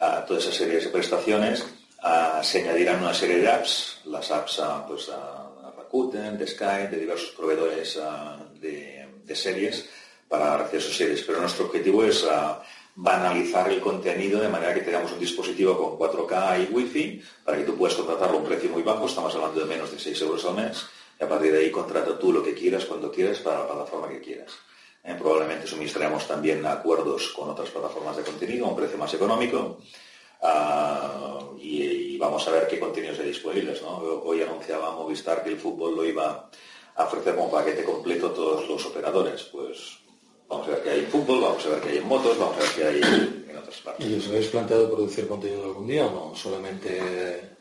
a 0.00 0.24
toda 0.24 0.40
esa 0.40 0.50
serie 0.50 0.80
de 0.80 0.88
prestaciones. 0.88 1.64
se 2.42 2.62
añadirán 2.62 3.00
una 3.00 3.14
serie 3.14 3.38
de 3.38 3.48
apps, 3.48 4.00
las 4.06 4.28
apps 4.32 4.60
pues, 4.88 5.08
a 5.10 5.70
Rakuten, 5.76 6.36
de 6.36 6.48
Sky, 6.48 6.88
de 6.90 6.98
diversos 6.98 7.30
proveedores 7.30 7.96
de, 8.60 9.08
de, 9.24 9.36
series 9.36 9.88
para 10.28 10.56
acceso 10.56 10.90
a 10.90 10.92
series. 10.92 11.22
Pero 11.22 11.40
nuestro 11.40 11.66
objetivo 11.66 12.02
es 12.02 12.26
banalizar 12.96 13.70
el 13.70 13.80
contenido 13.80 14.40
de 14.40 14.48
manera 14.48 14.72
que 14.72 14.82
tengamos 14.82 15.12
un 15.12 15.18
dispositivo 15.18 15.76
con 15.76 15.98
4K 15.98 16.68
y 16.68 16.72
Wi-Fi 16.72 17.22
para 17.44 17.58
que 17.58 17.64
tú 17.64 17.76
puedas 17.76 17.96
contratarlo 17.96 18.36
a 18.36 18.40
un 18.40 18.46
precio 18.46 18.70
muy 18.70 18.82
bajo, 18.82 19.06
estamos 19.06 19.34
hablando 19.34 19.60
de 19.60 19.66
menos 19.66 19.90
de 19.90 19.98
6 19.98 20.22
euros 20.22 20.44
al 20.44 20.54
mes, 20.54 20.86
y 21.18 21.24
a 21.24 21.28
partir 21.28 21.52
de 21.52 21.58
ahí 21.58 21.70
contrata 21.70 22.18
tú 22.18 22.32
lo 22.32 22.42
que 22.42 22.54
quieras, 22.54 22.84
cuando 22.84 23.10
quieras, 23.10 23.38
para 23.38 23.60
la 23.60 23.66
plataforma 23.66 24.08
que 24.08 24.20
quieras. 24.20 24.52
Eh, 25.02 25.14
probablemente 25.18 25.66
suministraremos 25.66 26.26
también 26.26 26.64
acuerdos 26.64 27.28
con 27.28 27.50
otras 27.50 27.68
plataformas 27.68 28.16
de 28.16 28.22
contenido 28.22 28.64
a 28.64 28.70
un 28.70 28.76
precio 28.76 28.96
más 28.96 29.12
económico 29.12 29.78
ah, 30.40 31.40
y, 31.58 32.16
vamos 32.16 32.46
a 32.48 32.52
ver 32.52 32.66
qué 32.68 32.80
contenidos 32.80 33.18
hay 33.18 33.26
disponibles. 33.26 33.82
Hoy 33.82 34.40
anunciaba 34.40 34.92
Movistar 34.92 35.42
que 35.42 35.50
el 35.50 35.58
fútbol 35.58 35.94
lo 35.94 36.04
iba 36.06 36.48
a 36.94 37.04
ofrecer 37.04 37.34
como 37.34 37.50
paquete 37.50 37.84
completo 37.84 38.28
a 38.28 38.34
todos 38.34 38.66
los 38.66 38.86
operadores. 38.86 39.42
Pues 39.52 39.98
Vamos 40.54 40.68
a 40.68 40.70
ver 40.70 40.82
qué 40.84 40.90
hay 40.90 41.00
en 41.00 41.06
fútbol, 41.06 41.40
vamos 41.40 41.66
a 41.66 41.68
ver 41.70 41.80
qué 41.80 41.88
hay 41.88 41.98
en 41.98 42.06
motos, 42.06 42.38
vamos 42.38 42.56
a 42.56 42.60
ver 42.60 42.68
qué 42.76 42.84
hay 42.84 43.00
en 43.50 43.56
otras 43.58 43.76
partes. 43.80 44.06
¿Y 44.06 44.14
os 44.14 44.28
habéis 44.28 44.46
planteado 44.46 44.88
producir 44.88 45.26
contenido 45.26 45.64
algún 45.64 45.86
día 45.88 46.06
o 46.06 46.10
no? 46.10 46.36
¿Solamente 46.36 47.56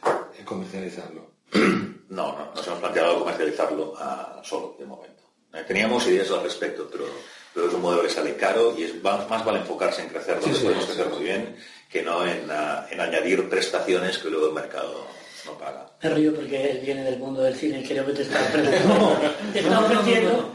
comercializarlo? 0.46 1.32
No, 2.14 2.38
no, 2.38 2.54
nos 2.54 2.68
hemos 2.68 2.78
planteado 2.78 3.18
comercializarlo 3.18 3.96
a 3.98 4.40
solo 4.44 4.76
de 4.78 4.86
momento. 4.86 5.24
Eh, 5.52 5.64
teníamos 5.68 6.06
ideas 6.06 6.30
al 6.30 6.44
respecto, 6.44 6.88
pero, 6.92 7.06
es 7.08 7.74
un 7.74 7.82
modelo 7.82 8.04
que 8.04 8.10
sale 8.10 8.36
caro 8.36 8.76
y 8.78 8.84
es 8.84 9.02
más, 9.02 9.28
vale 9.44 9.58
enfocarse 9.58 10.04
en 10.04 10.10
crecer 10.10 10.40
donde 10.40 10.60
podemos 10.60 10.86
crecer 10.86 11.10
muy 11.10 11.24
bien 11.24 11.56
que 11.90 12.04
no 12.04 12.24
en, 12.24 12.46
ah, 12.52 12.86
en 12.92 13.02
añadir 13.02 13.50
prestaciones 13.50 14.20
que 14.20 14.30
luego 14.30 14.50
el 14.50 14.54
mercado 14.54 15.08
no 15.46 15.58
paga. 15.58 15.90
Me 16.02 16.10
río 16.10 16.36
porque 16.36 16.72
él 16.72 16.80
viene 16.80 17.04
del 17.04 17.20
mundo 17.20 17.42
del 17.42 17.56
cine 17.56 17.82
y 17.82 17.84
creo 17.84 18.06
que 18.06 18.14
te 18.14 18.22
está 18.24 18.40
ofreciendo. 18.42 19.18
te 19.54 19.60
está 19.60 19.80
ofreciendo. 19.80 20.54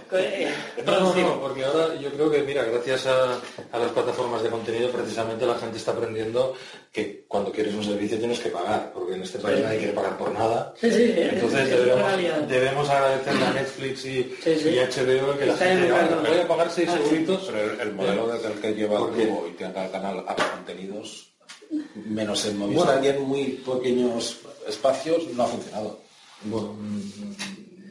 No, 0.86 1.14
no, 1.14 1.40
porque 1.40 1.64
ahora 1.64 1.94
yo 1.96 2.10
creo 2.10 2.30
que, 2.30 2.42
mira, 2.42 2.64
gracias 2.64 3.06
a, 3.06 3.38
las 3.72 3.92
plataformas 3.92 4.42
de 4.42 4.48
contenido, 4.48 4.90
precisamente 4.90 5.46
la 5.46 5.58
gente 5.58 5.76
está 5.76 5.92
aprendiendo 5.92 6.54
que 6.92 7.24
cuando 7.28 7.52
quieres 7.52 7.74
un 7.74 7.84
servicio 7.84 8.18
tienes 8.18 8.40
que 8.40 8.48
pagar, 8.48 8.90
porque 8.92 9.14
en 9.14 9.22
este 9.22 9.38
país 9.38 9.60
nadie 9.60 9.78
quiere 9.78 9.92
pagar 9.92 10.16
por 10.16 10.32
nada. 10.32 10.72
Sí, 10.80 10.90
sí, 10.90 11.14
Entonces 11.16 11.68
debemos, 11.68 12.48
debemos, 12.48 12.88
agradecerle 12.88 13.44
a 13.44 13.52
Netflix 13.52 14.04
y, 14.06 14.36
HBO 14.44 15.38
que 15.38 15.46
la 15.46 15.56
gente 15.56 15.92
voy 15.92 16.38
a 16.38 16.48
pagar 16.48 16.70
seis 16.70 16.88
ah, 16.90 16.98
Pero 17.46 17.82
el, 17.82 17.92
modelo 17.92 18.28
del 18.38 18.52
que 18.60 18.74
lleva 18.74 18.98
el 18.98 19.14
grupo 19.14 19.46
y 19.48 19.52
tiene 19.52 19.72
cada 19.72 19.90
canal 19.90 20.24
a 20.26 20.34
contenidos 20.34 21.28
menos 21.94 22.46
en 22.46 22.58
Movistar 22.58 23.04
y 23.04 23.08
en 23.08 23.22
muy 23.22 23.44
pequeños 23.64 24.38
espacios 24.68 25.26
no 25.34 25.42
ha 25.42 25.46
funcionado. 25.46 25.98
Bueno, 26.44 26.76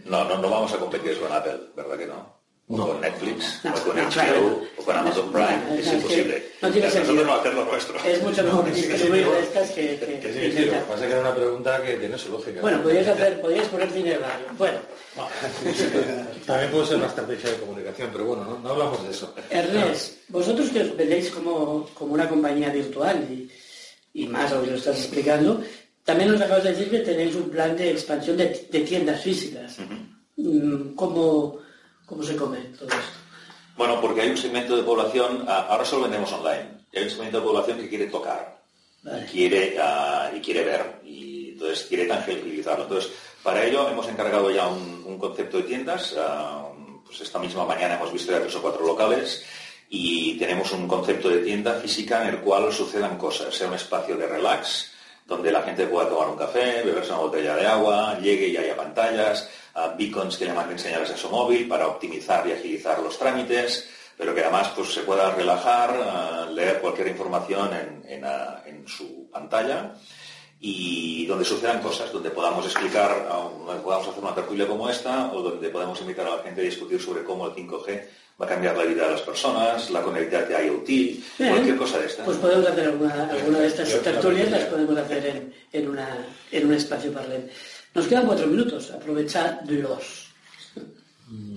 no, 0.05 0.23
no, 0.23 0.37
no 0.37 0.49
vamos 0.49 0.71
a 0.73 0.77
competir 0.77 1.19
con 1.19 1.31
Apple, 1.31 1.59
¿verdad 1.75 1.97
que 1.97 2.07
no? 2.07 2.37
O 2.69 2.75
con 2.75 2.99
Netflix, 2.99 3.61
o 3.63 3.79
con 3.79 3.95
HBO, 3.95 4.61
o 4.75 4.83
con 4.83 4.93
Amazon 4.93 5.31
Prime, 5.31 5.79
es, 5.79 5.87
imposible. 5.87 6.51
No 6.61 6.69
tiene 6.69 6.91
sentido. 6.91 7.23
no 7.23 7.33
hacer 7.35 7.53
lo 7.53 7.63
nuestro. 7.63 7.97
Es 8.03 8.21
mucho 8.21 8.43
mejor 8.43 8.73
distribuir 8.73 9.25
estas 9.41 9.71
que... 9.71 9.97
que, 9.97 10.19
que, 10.19 10.33
sí, 10.33 10.51
sí, 10.51 10.65
lo 10.65 10.71
que 10.73 10.79
pasa 10.79 10.95
es 10.95 10.99
que 10.99 11.11
era 11.13 11.21
una 11.21 11.35
pregunta 11.35 11.81
que 11.81 11.93
tiene 11.93 12.17
su 12.17 12.29
lógica. 12.29 12.59
Bueno, 12.59 12.83
podrías, 12.83 13.07
hacer, 13.07 13.39
podrías 13.39 13.67
poner 13.69 13.89
cine 13.89 14.09
de 14.09 14.17
radio. 14.17 14.47
Bueno. 14.57 14.79
También 16.45 16.71
puede 16.71 16.85
ser 16.87 16.97
una 16.97 17.07
estrategia 17.07 17.51
de 17.51 17.57
comunicación, 17.57 18.09
pero 18.11 18.25
bueno, 18.25 18.43
no, 18.43 18.59
no 18.59 18.69
hablamos 18.69 19.01
de 19.01 19.11
eso. 19.11 19.33
Ernest, 19.49 20.15
vosotros 20.27 20.69
que 20.69 20.81
os 20.81 20.97
vendéis 20.97 21.29
como, 21.29 21.89
como 21.93 22.15
una 22.15 22.27
compañía 22.27 22.69
virtual 22.69 23.25
y, 23.31 23.49
y 24.13 24.27
más, 24.27 24.51
lo 24.51 24.61
que 24.61 24.71
lo 24.71 24.75
estás 24.75 24.97
explicando, 24.97 25.63
también 26.08 26.32
nos 26.32 26.39
acabas 26.39 26.63
de 26.63 26.72
decir 26.72 26.89
que 26.89 27.00
tenéis 27.00 27.36
un 27.36 27.50
plan 27.50 27.76
de 27.76 27.91
expansión 27.91 28.38
de, 28.38 28.48
tiendas 28.48 29.22
físicas. 29.22 29.76
Mm, 30.38 30.96
¿Cómo, 30.96 31.60
se 32.24 32.34
come 32.38 32.60
todo 32.80 32.88
esto? 32.88 33.17
Bueno, 33.76 34.00
porque 34.00 34.22
hay 34.22 34.30
un 34.30 34.38
segmento 34.38 34.78
de 34.78 34.84
población, 34.84 35.43
ahora 35.46 35.84
solo 35.84 36.04
vendemos 36.04 36.32
online, 36.32 36.86
hay 36.96 37.04
un 37.04 37.10
segmento 37.10 37.41
de 37.41 37.46
población 37.46 37.78
que 37.80 37.89
quiere 37.89 38.08
tocar, 38.08 38.58
y, 39.04 39.26
quiere, 39.26 39.76
ah, 39.82 40.32
y 40.34 40.39
quiere 40.39 40.63
ver, 40.63 41.02
y 41.04 41.50
entonces 41.50 41.86
quiere 41.89 42.06
tangibilizarlo. 42.06 42.86
Entonces, 42.86 43.12
para 43.43 43.65
ello 43.65 43.89
hemos 43.89 44.08
encargado 44.08 44.50
ya 44.50 44.65
un, 44.65 45.20
concepto 45.20 45.58
de 45.58 45.63
tiendas, 45.63 46.15
ah, 46.17 46.70
pues 47.06 47.20
esta 47.20 47.38
misma 47.38 47.65
mañana 47.65 47.96
hemos 47.96 48.13
visto 48.13 48.32
ya 48.32 48.39
tres 48.39 48.56
o 48.56 48.62
cuatro 48.62 48.88
locales, 48.88 49.43
y 49.89 50.38
tenemos 50.38 50.72
un 50.72 50.88
concepto 50.88 51.28
de 51.28 51.39
tienda 51.39 51.74
física 51.74 52.24
en 52.24 52.30
el 52.30 52.39
cual 52.39 52.72
sucedan 52.72 53.17
cosas, 53.17 53.54
sea 53.54 53.67
un 53.67 53.74
espacio 53.74 54.15
de 54.15 54.26
relax, 54.26 54.93
donde 55.27 55.51
la 55.51 55.61
gente 55.61 55.85
pueda 55.87 56.07
tomar 56.07 56.29
un 56.29 56.37
café, 56.37 56.81
beberse 56.83 57.11
una 57.11 57.21
botella 57.21 57.55
de 57.57 57.67
agua, 57.67 58.17
llegue 58.19 58.47
y 58.47 58.57
haya 58.57 58.77
pantallas, 58.77 59.49
beacons 59.97 60.37
que 60.37 60.45
llaman 60.45 60.79
señales 60.79 61.11
a 61.11 61.17
su 61.17 61.29
móvil 61.29 61.67
para 61.67 61.87
optimizar 61.87 62.47
y 62.47 62.53
agilizar 62.53 62.99
los 62.99 63.19
trámites, 63.19 63.89
pero 64.17 64.33
que 64.33 64.41
además 64.41 64.69
pues, 64.73 64.93
se 64.93 65.01
pueda 65.01 65.35
relajar, 65.35 66.49
leer 66.51 66.79
cualquier 66.79 67.09
información 67.09 67.71
en, 67.73 68.87
su 68.87 69.29
pantalla 69.29 69.95
y 70.61 71.25
donde 71.25 71.43
sucedan 71.43 71.81
cosas, 71.81 72.09
donde 72.13 72.29
podamos 72.31 72.65
explicar, 72.65 73.27
donde 73.27 73.81
podamos 73.83 74.07
hacer 74.07 74.23
una 74.23 74.33
tertulia 74.33 74.65
como 74.65 74.89
esta 74.89 75.29
o 75.33 75.41
donde 75.41 75.67
podamos 75.69 75.99
invitar 75.99 76.25
a 76.25 76.37
la 76.37 76.43
gente 76.43 76.61
a 76.61 76.63
discutir 76.63 77.01
sobre 77.01 77.25
cómo 77.25 77.47
el 77.47 77.53
5G 77.53 78.07
va 78.39 78.45
a 78.45 78.50
cambiar 78.50 78.78
la 78.78 78.84
vida 78.84 79.06
de 79.06 79.12
las 79.12 79.21
personas, 79.21 79.89
la 79.89 80.02
conectividad 80.02 80.47
de 80.47 80.67
IoT, 80.67 81.50
cualquier 81.50 81.78
cosa 81.78 82.00
de 82.00 82.06
esta. 82.06 82.23
Pues 82.23 82.38
podemos 82.38 82.67
hacer 82.67 82.86
alguna, 82.86 83.30
alguna 83.30 83.60
de 83.60 83.67
estas 83.67 84.02
tertulias, 84.02 84.52
las 84.52 84.65
podemos 84.65 84.97
hacer 84.97 85.26
en, 85.26 85.54
en, 85.71 85.89
una, 85.89 86.08
en 86.52 86.67
un 86.67 86.73
espacio 86.73 87.12
parlem. 87.12 87.47
Nos 87.93 88.08
quedan 88.08 88.26
cuatro 88.28 88.47
minutos, 88.47 88.91
aprovechadlos. 88.91 90.28
Mm 91.30 91.57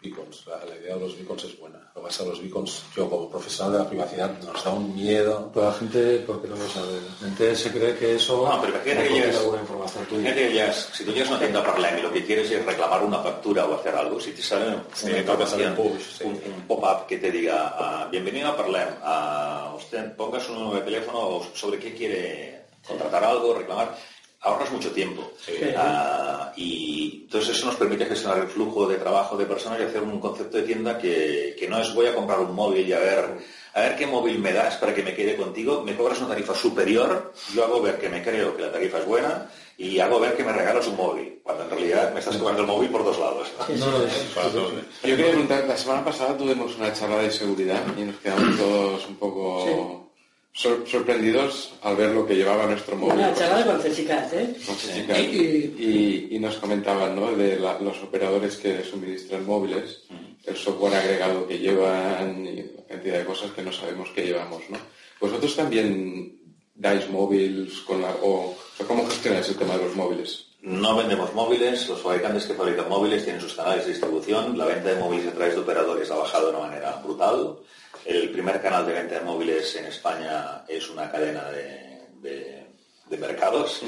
beacons. 0.00 0.46
La, 0.46 0.76
idea 0.76 0.94
de 0.94 1.00
los 1.00 1.16
beacons 1.16 1.44
es 1.44 1.58
buena. 1.58 1.78
Lo 1.94 2.02
que 2.02 2.08
pasa 2.08 2.24
los 2.24 2.40
beacons, 2.40 2.82
yo 2.96 3.08
como 3.08 3.30
profesional 3.30 3.72
de 3.72 3.78
la 3.78 3.88
privacidad, 3.88 4.38
nos 4.40 4.64
da 4.64 4.70
un 4.70 4.94
miedo. 4.94 5.50
Pero 5.52 5.66
la 5.66 5.72
gente, 5.72 6.24
porque 6.26 6.48
no 6.48 6.56
lo 6.56 6.68
sabe, 6.68 6.92
la 7.20 7.26
gente 7.26 7.56
se 7.56 7.70
cree 7.70 7.96
que 7.96 8.14
eso 8.14 8.48
no, 8.48 8.60
pero 8.60 8.74
imagínate 8.74 9.08
que 9.08 9.14
llegas, 9.14 9.36
alguna 9.36 9.60
información 9.60 10.06
tuya. 10.06 10.34
Que 10.34 10.52
llegas, 10.52 10.90
si 10.92 11.04
tú 11.04 11.12
llegas 11.12 11.28
a 11.28 11.32
una 11.32 11.40
tienda 11.40 11.64
Parlem 11.64 11.98
y 11.98 12.02
lo 12.02 12.12
que 12.12 12.24
quieres 12.24 12.50
es 12.50 12.64
reclamar 12.64 13.04
una 13.04 13.18
factura 13.18 13.66
o 13.66 13.74
hacer 13.74 13.94
algo, 13.94 14.20
si 14.20 14.32
te 14.32 14.42
sale 14.42 14.76
sí, 14.94 15.10
un, 15.10 16.30
un 16.30 16.66
pop-up 16.66 17.06
que 17.06 17.18
te 17.18 17.30
diga 17.30 17.74
ah, 17.76 18.08
bienvenido 18.10 18.48
a 18.48 18.56
Parlem, 18.56 18.88
a 19.02 19.74
usted 19.76 20.14
ponga 20.16 20.40
su 20.40 20.54
número 20.54 20.76
de 20.76 20.82
teléfono 20.82 21.42
sobre 21.54 21.78
qué 21.78 21.94
quiere 21.94 22.60
contratar 22.86 23.24
algo, 23.24 23.54
reclamar 23.54 23.96
ahorras 24.42 24.72
mucho 24.72 24.90
tiempo. 24.90 25.32
Ah, 25.76 26.52
y 26.56 27.22
entonces 27.24 27.56
eso 27.56 27.66
nos 27.66 27.76
permite 27.76 28.06
gestionar 28.06 28.38
el 28.38 28.48
flujo 28.48 28.86
de 28.88 28.96
trabajo 28.96 29.36
de 29.36 29.46
personas 29.46 29.80
y 29.80 29.84
hacer 29.84 30.02
un 30.02 30.18
concepto 30.18 30.56
de 30.56 30.62
tienda 30.62 30.98
que, 30.98 31.66
no 31.68 31.78
es 31.78 31.94
voy 31.94 32.06
a 32.06 32.14
comprar 32.14 32.40
un 32.40 32.54
móvil 32.54 32.88
y 32.88 32.92
a 32.92 32.98
ver, 32.98 33.38
a 33.74 33.80
ver 33.80 33.96
qué 33.96 34.06
móvil 34.06 34.38
me 34.38 34.52
das 34.52 34.76
para 34.76 34.94
que 34.94 35.02
me 35.02 35.14
quede 35.14 35.36
contigo, 35.36 35.82
me 35.82 35.94
cobras 35.94 36.18
una 36.18 36.30
tarifa 36.30 36.54
superior, 36.54 37.32
yo 37.54 37.64
hago 37.64 37.80
ver 37.80 37.98
que 37.98 38.08
me 38.08 38.22
creo 38.22 38.56
que 38.56 38.62
la 38.62 38.72
tarifa 38.72 38.98
es 38.98 39.06
buena 39.06 39.50
y 39.78 39.98
hago 40.00 40.18
ver 40.18 40.36
que 40.36 40.44
me 40.44 40.52
regalas 40.52 40.86
un 40.88 40.96
móvil, 40.96 41.38
cuando 41.42 41.64
en 41.64 41.70
realidad 41.70 42.12
me 42.12 42.20
estás 42.20 42.36
cobrando 42.36 42.62
el 42.62 42.68
móvil 42.68 42.90
por 42.90 43.04
dos 43.04 43.18
lados. 43.18 43.48
yo 45.02 45.16
quería 45.16 45.28
preguntar, 45.28 45.64
la 45.66 45.76
semana 45.76 46.04
pasada 46.04 46.36
tuvimos 46.36 46.76
una 46.76 46.92
charla 46.92 47.18
de 47.18 47.30
seguridad 47.30 47.82
y 47.96 48.02
nos 48.02 48.16
quedamos 48.16 48.58
todos 48.58 49.06
un 49.06 49.16
poco 49.16 49.99
sorprendidos 50.52 51.72
al 51.82 51.96
ver 51.96 52.10
lo 52.10 52.26
que 52.26 52.34
llevaba 52.34 52.66
nuestro 52.66 52.96
móvil. 52.96 53.14
Una 53.14 53.34
charla 53.34 53.64
con 53.64 53.80
Cecicat, 53.80 54.32
¿eh? 54.32 54.56
Y, 56.30 56.38
nos 56.40 56.56
comentaban 56.56 57.14
¿no? 57.14 57.32
de 57.32 57.56
los 57.58 58.02
operadores 58.02 58.56
que 58.56 58.82
suministran 58.82 59.44
móviles, 59.44 60.04
el 60.44 60.56
software 60.56 60.94
agregado 60.94 61.46
que 61.46 61.58
llevan 61.58 62.46
y 62.46 62.64
cantidad 62.88 63.18
de 63.18 63.24
cosas 63.24 63.50
que 63.52 63.62
no 63.62 63.70
sabemos 63.70 64.08
que 64.10 64.24
llevamos. 64.24 64.62
¿no? 64.70 64.78
¿Vosotros 65.20 65.54
también 65.54 66.40
dais 66.74 67.08
móviles 67.10 67.84
con 67.84 68.00
la, 68.00 68.10
o, 68.22 68.56
cómo 68.88 69.06
gestionáis 69.06 69.48
el 69.50 69.56
tema 69.56 69.76
de 69.76 69.84
los 69.84 69.94
móviles? 69.94 70.46
No 70.62 70.96
vendemos 70.96 71.32
móviles, 71.34 71.88
los 71.88 72.00
fabricantes 72.00 72.44
que 72.46 72.54
fabrican 72.54 72.88
móviles 72.88 73.24
tienen 73.24 73.40
sus 73.40 73.54
canales 73.54 73.84
de 73.84 73.92
distribución, 73.92 74.56
la 74.56 74.66
venta 74.66 74.88
de 74.90 75.00
móviles 75.00 75.28
a 75.28 75.32
través 75.32 75.54
de 75.54 75.60
operadores 75.60 76.10
ha 76.10 76.16
bajado 76.16 76.46
de 76.50 76.56
una 76.56 76.66
manera 76.66 77.00
brutal. 77.04 77.58
El 78.04 78.30
primer 78.30 78.60
canal 78.62 78.86
de 78.86 78.94
venta 78.94 79.16
de 79.16 79.20
móviles 79.20 79.76
en 79.76 79.86
España 79.86 80.64
es 80.66 80.88
una 80.88 81.10
cadena 81.10 81.50
de, 81.50 82.66
mercados, 83.18 83.82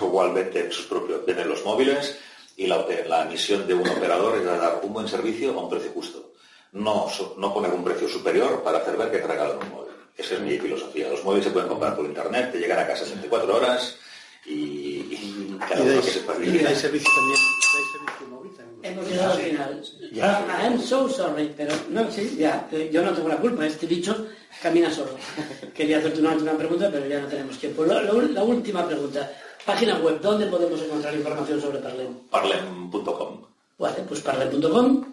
igualmente 0.00 0.70
sus 0.70 0.86
propios, 0.86 1.24
venden 1.24 1.48
los 1.48 1.64
móviles 1.64 2.18
y 2.56 2.66
la, 2.66 3.24
misión 3.30 3.66
de 3.66 3.74
un 3.74 3.88
operador 3.88 4.36
es 4.36 4.44
dar 4.44 4.80
un 4.82 4.92
buen 4.92 5.08
servicio 5.08 5.50
a 5.50 5.62
un 5.62 5.70
precio 5.70 5.90
justo. 5.92 6.32
No, 6.72 7.08
no 7.38 7.54
poner 7.54 7.72
un 7.72 7.84
precio 7.84 8.08
superior 8.08 8.62
para 8.62 8.78
hacer 8.78 8.96
ver 8.96 9.10
que 9.10 9.18
te 9.18 9.28
regalan 9.28 9.58
un 9.58 9.70
móvil. 9.70 9.94
Esa 10.16 10.34
es 10.34 10.40
mi 10.40 10.58
filosofía. 10.58 11.08
Los 11.08 11.24
móviles 11.24 11.46
se 11.46 11.50
pueden 11.50 11.68
comprar 11.68 11.96
por 11.96 12.04
internet, 12.04 12.52
te 12.52 12.58
llegan 12.58 12.78
a 12.78 12.86
casa 12.86 13.04
en 13.04 13.10
24 13.10 13.56
horas 13.56 13.96
y, 14.44 14.52
y 14.52 15.58
cada 15.58 15.82
uno 15.82 16.00
que 16.00 16.10
se 16.10 16.20
servicio 16.20 16.26
también, 16.26 16.64
dais 16.64 16.78
servicio 16.78 18.28
móvil 18.28 18.54
también. 18.54 18.92
Hemos 18.92 19.08
llegado 19.08 19.32
al 19.32 19.40
final. 19.40 19.84
Ah, 20.22 20.44
I'm 20.62 20.78
so 20.80 21.08
sorry, 21.08 21.52
pero 21.56 21.72
no, 21.90 22.10
sí, 22.10 22.36
ya, 22.38 22.68
eh, 22.72 22.90
yo 22.92 23.02
no 23.02 23.12
tengo 23.12 23.28
la 23.28 23.38
culpa, 23.38 23.66
este 23.66 23.86
bicho 23.86 24.26
camina 24.62 24.90
solo. 24.90 25.16
Quería 25.74 25.98
hacerte 25.98 26.20
una 26.20 26.32
última 26.32 26.52
pregunta, 26.56 26.88
pero 26.92 27.06
ya 27.06 27.20
no 27.20 27.26
tenemos 27.28 27.58
tiempo. 27.58 27.84
La, 27.84 28.02
la- 28.02 28.12
la 28.12 28.42
última 28.44 28.86
pregunta, 28.86 29.30
página 29.64 29.98
web, 29.98 30.20
¿dónde 30.20 30.46
podemos 30.46 30.80
encontrar 30.80 31.14
información 31.14 31.60
sobre 31.60 31.78
Parlem? 31.78 32.14
Parlem.com. 32.30 33.42
Vale, 33.78 34.02
pues 34.08 34.20
parlem.com, 34.20 35.04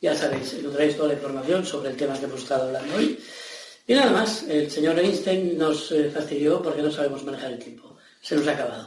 ya 0.00 0.14
sabéis, 0.16 0.54
encontraréis 0.54 0.96
toda 0.96 1.08
la 1.08 1.14
información 1.14 1.64
sobre 1.64 1.90
el 1.90 1.96
tema 1.96 2.18
que 2.18 2.24
hemos 2.24 2.40
estado 2.42 2.64
hablando 2.66 2.96
hoy. 2.96 3.18
Y 3.86 3.94
nada 3.94 4.10
más, 4.10 4.42
el 4.48 4.70
señor 4.70 4.98
Einstein 4.98 5.56
nos 5.56 5.92
eh, 5.92 6.10
fastidió 6.10 6.60
porque 6.62 6.82
no 6.82 6.90
sabemos 6.90 7.24
manejar 7.24 7.52
el 7.52 7.58
tiempo. 7.58 7.96
Se 8.20 8.34
nos 8.36 8.46
ha 8.48 8.52
acabado. 8.52 8.86